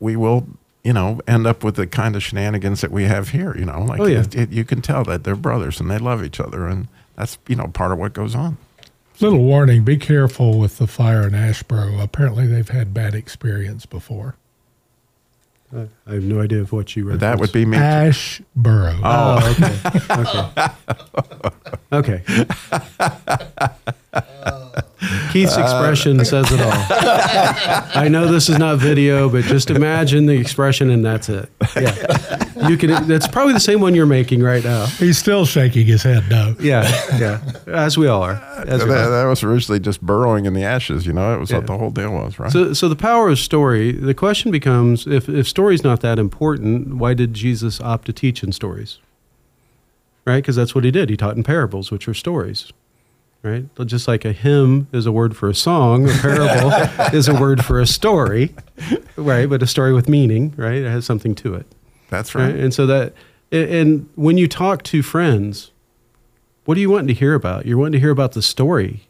we 0.00 0.16
will. 0.16 0.46
You 0.82 0.92
know, 0.92 1.20
end 1.26 1.46
up 1.46 1.64
with 1.64 1.76
the 1.76 1.86
kind 1.86 2.14
of 2.14 2.22
shenanigans 2.22 2.82
that 2.82 2.90
we 2.90 3.04
have 3.04 3.30
here. 3.30 3.56
You 3.56 3.64
know, 3.64 3.80
like 3.82 4.00
Oh, 4.00 4.04
yeah. 4.04 4.20
it, 4.20 4.34
it- 4.34 4.52
you 4.52 4.64
can 4.66 4.82
tell 4.82 5.02
that 5.04 5.24
they're 5.24 5.34
brothers 5.34 5.80
and 5.80 5.90
they 5.90 5.96
love 5.98 6.22
each 6.22 6.38
other, 6.40 6.66
and 6.66 6.88
that's 7.16 7.38
you 7.48 7.56
know 7.56 7.68
part 7.68 7.90
of 7.92 7.96
what 7.98 8.12
goes 8.12 8.34
on. 8.34 8.58
Little 9.20 9.42
warning: 9.42 9.82
be 9.84 9.96
careful 9.96 10.58
with 10.58 10.76
the 10.76 10.86
fire 10.86 11.26
in 11.26 11.32
Asheboro. 11.32 12.02
Apparently, 12.02 12.46
they've 12.46 12.68
had 12.68 12.92
bad 12.92 13.14
experience 13.14 13.86
before. 13.86 14.34
I 15.74 15.88
I 16.06 16.14
have 16.14 16.24
no 16.24 16.42
idea 16.42 16.60
of 16.60 16.70
what 16.72 16.94
you 16.96 17.08
read. 17.08 17.20
That 17.20 17.38
would 17.38 17.52
be 17.52 17.64
me. 17.64 17.78
Asheboro. 17.78 19.00
Oh, 19.02 19.52
okay. 19.52 19.78
okay. 20.20 20.50
Okay. 21.92 22.22
Keith's 25.32 25.56
expression 25.56 26.24
says 26.24 26.50
it 26.50 26.60
all. 26.60 26.72
I 28.00 28.08
know 28.08 28.30
this 28.30 28.48
is 28.48 28.58
not 28.58 28.78
video, 28.78 29.28
but 29.28 29.44
just 29.44 29.70
imagine 29.70 30.26
the 30.26 30.34
expression 30.34 30.90
and 30.90 31.04
that's 31.04 31.28
it. 31.28 31.50
Yeah. 31.76 32.68
You 32.68 32.76
can 32.76 33.06
that's 33.08 33.26
probably 33.26 33.52
the 33.52 33.60
same 33.60 33.80
one 33.80 33.94
you're 33.94 34.06
making 34.06 34.42
right 34.42 34.62
now. 34.62 34.86
He's 34.86 35.18
still 35.18 35.44
shaking 35.44 35.86
his 35.86 36.02
head 36.02 36.24
no. 36.30 36.54
Yeah, 36.60 36.88
yeah. 37.18 37.40
As 37.66 37.98
we 37.98 38.06
all 38.06 38.22
are. 38.22 38.34
As 38.66 38.80
that, 38.80 38.88
we 38.88 38.94
are. 38.94 39.10
that 39.10 39.24
was 39.24 39.42
originally 39.42 39.80
just 39.80 40.00
burrowing 40.00 40.46
in 40.46 40.54
the 40.54 40.64
ashes. 40.64 41.06
You 41.06 41.12
know, 41.12 41.34
it 41.34 41.40
was 41.40 41.52
what 41.52 41.66
the 41.66 41.76
whole 41.76 41.90
deal 41.90 42.12
was, 42.12 42.38
right? 42.38 42.50
So, 42.50 42.72
so 42.72 42.88
the 42.88 42.96
power 42.96 43.28
of 43.28 43.38
story. 43.38 43.92
The 43.92 44.14
question 44.14 44.50
becomes: 44.50 45.06
if 45.06 45.28
if 45.28 45.48
story's 45.48 45.84
not 45.84 46.00
that 46.00 46.18
important, 46.18 46.96
why 46.96 47.14
did 47.14 47.34
Jesus 47.34 47.80
opt 47.80 48.06
to 48.06 48.12
teach 48.12 48.42
in 48.42 48.52
stories? 48.52 48.98
Right, 50.24 50.36
because 50.36 50.56
that's 50.56 50.74
what 50.74 50.84
he 50.84 50.90
did. 50.90 51.10
He 51.10 51.16
taught 51.18 51.36
in 51.36 51.42
parables, 51.42 51.90
which 51.90 52.08
are 52.08 52.14
stories. 52.14 52.72
Right, 53.44 53.66
just 53.86 54.08
like 54.08 54.24
a 54.24 54.32
hymn 54.32 54.88
is 54.92 55.04
a 55.04 55.12
word 55.12 55.36
for 55.36 55.50
a 55.50 55.54
song, 55.54 56.08
a 56.08 56.12
parable 56.14 56.72
is 57.16 57.28
a 57.28 57.38
word 57.38 57.62
for 57.62 57.78
a 57.78 57.86
story. 57.86 58.54
Right, 59.16 59.46
but 59.48 59.62
a 59.62 59.66
story 59.66 59.92
with 59.92 60.08
meaning. 60.08 60.54
Right, 60.56 60.78
it 60.78 60.90
has 60.90 61.04
something 61.04 61.34
to 61.36 61.54
it. 61.54 61.66
That's 62.08 62.34
right. 62.34 62.54
And 62.54 62.72
so 62.72 62.86
that, 62.86 63.12
and- 63.52 64.08
when 64.14 64.38
you 64.38 64.48
talk 64.48 64.82
to 64.84 65.02
friends, 65.02 65.72
what 66.64 66.78
are 66.78 66.80
you 66.80 66.88
wanting 66.88 67.08
to 67.08 67.14
hear 67.14 67.34
about? 67.34 67.66
You're 67.66 67.76
wanting 67.76 67.92
to 67.92 68.00
hear 68.00 68.10
about 68.10 68.32
the 68.32 68.40
story. 68.40 69.02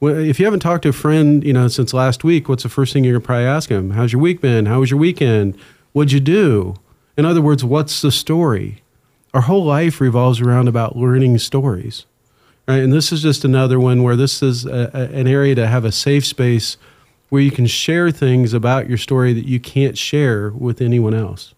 Well, 0.00 0.16
if 0.16 0.40
you 0.40 0.44
haven't 0.46 0.60
talked 0.60 0.82
to 0.82 0.88
a 0.88 0.92
friend, 0.92 1.44
you 1.44 1.52
know, 1.52 1.68
since 1.68 1.94
last 1.94 2.24
week, 2.24 2.48
what's 2.48 2.64
the 2.64 2.68
first 2.68 2.92
thing 2.92 3.04
you're 3.04 3.14
gonna 3.14 3.24
probably 3.24 3.44
ask 3.46 3.68
them? 3.68 3.90
How's 3.90 4.12
your 4.12 4.20
week 4.20 4.40
been? 4.40 4.66
How 4.66 4.80
was 4.80 4.90
your 4.90 4.98
weekend? 4.98 5.56
What'd 5.92 6.10
you 6.12 6.20
do? 6.20 6.74
In 7.16 7.24
other 7.24 7.40
words, 7.42 7.64
what's 7.64 8.00
the 8.02 8.10
story? 8.10 8.82
Our 9.34 9.42
whole 9.42 9.64
life 9.64 10.00
revolves 10.00 10.40
around 10.40 10.66
about 10.68 10.96
learning 10.96 11.38
stories, 11.38 12.06
right? 12.68 12.82
And 12.82 12.92
this 12.92 13.10
is 13.12 13.22
just 13.22 13.44
another 13.44 13.80
one 13.80 14.02
where 14.02 14.14
this 14.16 14.42
is 14.42 14.66
a, 14.66 14.90
a- 14.94 15.18
an 15.18 15.26
area 15.26 15.54
to 15.56 15.66
have 15.66 15.84
a 15.84 15.92
safe 15.92 16.24
space 16.26 16.76
where 17.30 17.42
you 17.42 17.50
can 17.50 17.66
share 17.66 18.10
things 18.10 18.52
about 18.54 18.88
your 18.88 18.98
story 18.98 19.32
that 19.32 19.46
you 19.46 19.58
can't 19.60 19.98
share 19.98 20.50
with 20.50 20.80
anyone 20.80 21.14
else. 21.14 21.54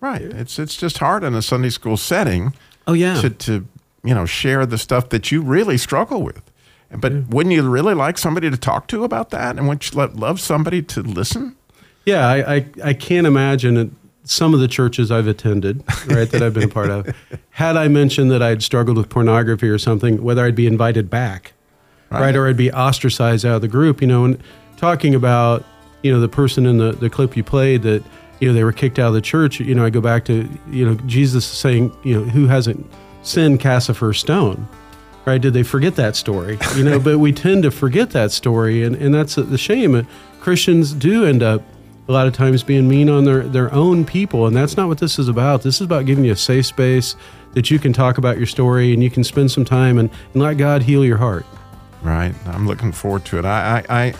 Right. 0.00 0.22
It's 0.22 0.58
it's 0.58 0.76
just 0.76 0.98
hard 0.98 1.24
in 1.24 1.34
a 1.34 1.40
Sunday 1.42 1.70
school 1.70 1.96
setting. 1.96 2.52
Oh 2.86 2.92
yeah. 2.92 3.20
To 3.22 3.30
to 3.30 3.66
you 4.02 4.14
know 4.14 4.26
share 4.26 4.66
the 4.66 4.76
stuff 4.78 5.08
that 5.08 5.32
you 5.32 5.40
really 5.40 5.78
struggle 5.78 6.22
with. 6.22 6.42
But 6.90 7.28
wouldn't 7.28 7.54
you 7.54 7.68
really 7.68 7.94
like 7.94 8.18
somebody 8.18 8.50
to 8.50 8.56
talk 8.56 8.86
to 8.88 9.02
about 9.02 9.30
that? 9.30 9.56
And 9.56 9.66
wouldn't 9.66 9.90
you 9.92 10.06
love 10.14 10.40
somebody 10.40 10.80
to 10.82 11.02
listen? 11.02 11.56
Yeah, 12.06 12.28
I, 12.28 12.54
I, 12.56 12.66
I 12.84 12.92
can't 12.92 13.26
imagine 13.26 13.76
it, 13.78 13.90
some 14.24 14.54
of 14.54 14.60
the 14.60 14.68
churches 14.68 15.10
I've 15.10 15.26
attended, 15.26 15.84
right, 16.06 16.28
that 16.30 16.42
I've 16.42 16.54
been 16.54 16.64
a 16.64 16.72
part 16.72 16.90
of. 16.90 17.14
Had 17.50 17.76
I 17.76 17.88
mentioned 17.88 18.30
that 18.30 18.42
I'd 18.42 18.62
struggled 18.62 18.96
with 18.96 19.08
pornography 19.08 19.68
or 19.68 19.78
something, 19.78 20.22
whether 20.22 20.44
I'd 20.44 20.56
be 20.56 20.66
invited 20.66 21.10
back, 21.10 21.52
right, 22.10 22.34
or 22.34 22.48
I'd 22.48 22.56
be 22.56 22.72
ostracized 22.72 23.44
out 23.44 23.56
of 23.56 23.62
the 23.62 23.68
group, 23.68 24.00
you 24.00 24.06
know, 24.06 24.24
and 24.24 24.42
talking 24.76 25.14
about, 25.14 25.64
you 26.02 26.12
know, 26.12 26.20
the 26.20 26.28
person 26.28 26.66
in 26.66 26.78
the, 26.78 26.92
the 26.92 27.10
clip 27.10 27.36
you 27.36 27.44
played 27.44 27.82
that, 27.82 28.02
you 28.40 28.48
know, 28.48 28.54
they 28.54 28.64
were 28.64 28.72
kicked 28.72 28.98
out 28.98 29.08
of 29.08 29.14
the 29.14 29.20
church, 29.20 29.60
you 29.60 29.74
know, 29.74 29.84
I 29.84 29.90
go 29.90 30.00
back 30.00 30.24
to, 30.26 30.48
you 30.70 30.84
know, 30.84 30.94
Jesus 31.06 31.46
saying, 31.46 31.94
you 32.02 32.18
know, 32.18 32.24
who 32.24 32.46
hasn't 32.46 32.84
sinned 33.22 33.60
cast 33.60 33.86
the 33.86 33.94
first 33.94 34.20
stone 34.20 34.66
right? 35.26 35.40
Did 35.40 35.54
they 35.54 35.62
forget 35.62 35.96
that 35.96 36.16
story? 36.16 36.58
You 36.76 36.84
know, 36.84 36.98
but 36.98 37.18
we 37.18 37.32
tend 37.32 37.62
to 37.62 37.70
forget 37.70 38.10
that 38.10 38.30
story, 38.30 38.82
and, 38.82 38.94
and 38.96 39.14
that's 39.14 39.36
the 39.36 39.56
shame. 39.56 40.06
Christians 40.40 40.92
do 40.92 41.24
end 41.24 41.42
up 41.42 41.62
a 42.08 42.12
lot 42.12 42.26
of 42.26 42.34
times 42.34 42.62
being 42.62 42.88
mean 42.88 43.08
on 43.08 43.24
their, 43.24 43.42
their 43.42 43.72
own 43.72 44.04
people, 44.04 44.46
and 44.46 44.56
that's 44.56 44.76
not 44.76 44.88
what 44.88 44.98
this 44.98 45.18
is 45.18 45.28
about. 45.28 45.62
This 45.62 45.76
is 45.76 45.82
about 45.82 46.06
giving 46.06 46.24
you 46.24 46.32
a 46.32 46.36
safe 46.36 46.66
space 46.66 47.16
that 47.52 47.70
you 47.70 47.78
can 47.78 47.92
talk 47.92 48.18
about 48.18 48.36
your 48.36 48.46
story 48.46 48.92
and 48.92 49.02
you 49.02 49.10
can 49.10 49.24
spend 49.24 49.50
some 49.50 49.64
time 49.64 49.98
and, 49.98 50.10
and 50.32 50.42
let 50.42 50.58
God 50.58 50.82
heal 50.82 51.04
your 51.04 51.18
heart. 51.18 51.46
Right. 52.02 52.34
I'm 52.46 52.66
looking 52.66 52.92
forward 52.92 53.24
to 53.26 53.38
it. 53.38 53.44
I 53.44 53.84
I, 53.88 54.02
I 54.02 54.14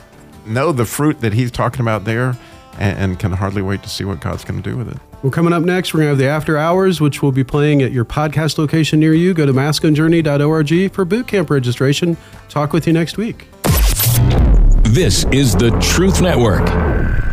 know 0.46 0.72
the 0.72 0.86
fruit 0.86 1.20
that 1.20 1.32
he's 1.32 1.50
talking 1.50 1.80
about 1.80 2.04
there, 2.04 2.36
and, 2.78 2.98
and 2.98 3.18
can 3.18 3.32
hardly 3.32 3.62
wait 3.62 3.82
to 3.82 3.88
see 3.88 4.04
what 4.04 4.20
God's 4.20 4.44
going 4.44 4.62
to 4.62 4.70
do 4.70 4.76
with 4.76 4.88
it. 4.88 4.98
Well, 5.22 5.30
coming 5.30 5.52
up 5.52 5.62
next, 5.62 5.94
we're 5.94 6.00
going 6.00 6.08
to 6.08 6.10
have 6.10 6.18
the 6.18 6.28
After 6.28 6.58
Hours, 6.58 7.00
which 7.00 7.22
will 7.22 7.32
be 7.32 7.44
playing 7.44 7.82
at 7.82 7.92
your 7.92 8.04
podcast 8.04 8.58
location 8.58 9.00
near 9.00 9.14
you. 9.14 9.32
Go 9.32 9.46
to 9.46 9.52
masculinejourney.org 9.52 10.92
for 10.92 11.04
boot 11.04 11.26
camp 11.26 11.50
registration. 11.50 12.16
Talk 12.48 12.72
with 12.72 12.86
you 12.86 12.92
next 12.92 13.16
week. 13.16 13.48
This 14.82 15.24
is 15.32 15.54
the 15.54 15.70
Truth 15.80 16.20
Network. 16.20 17.23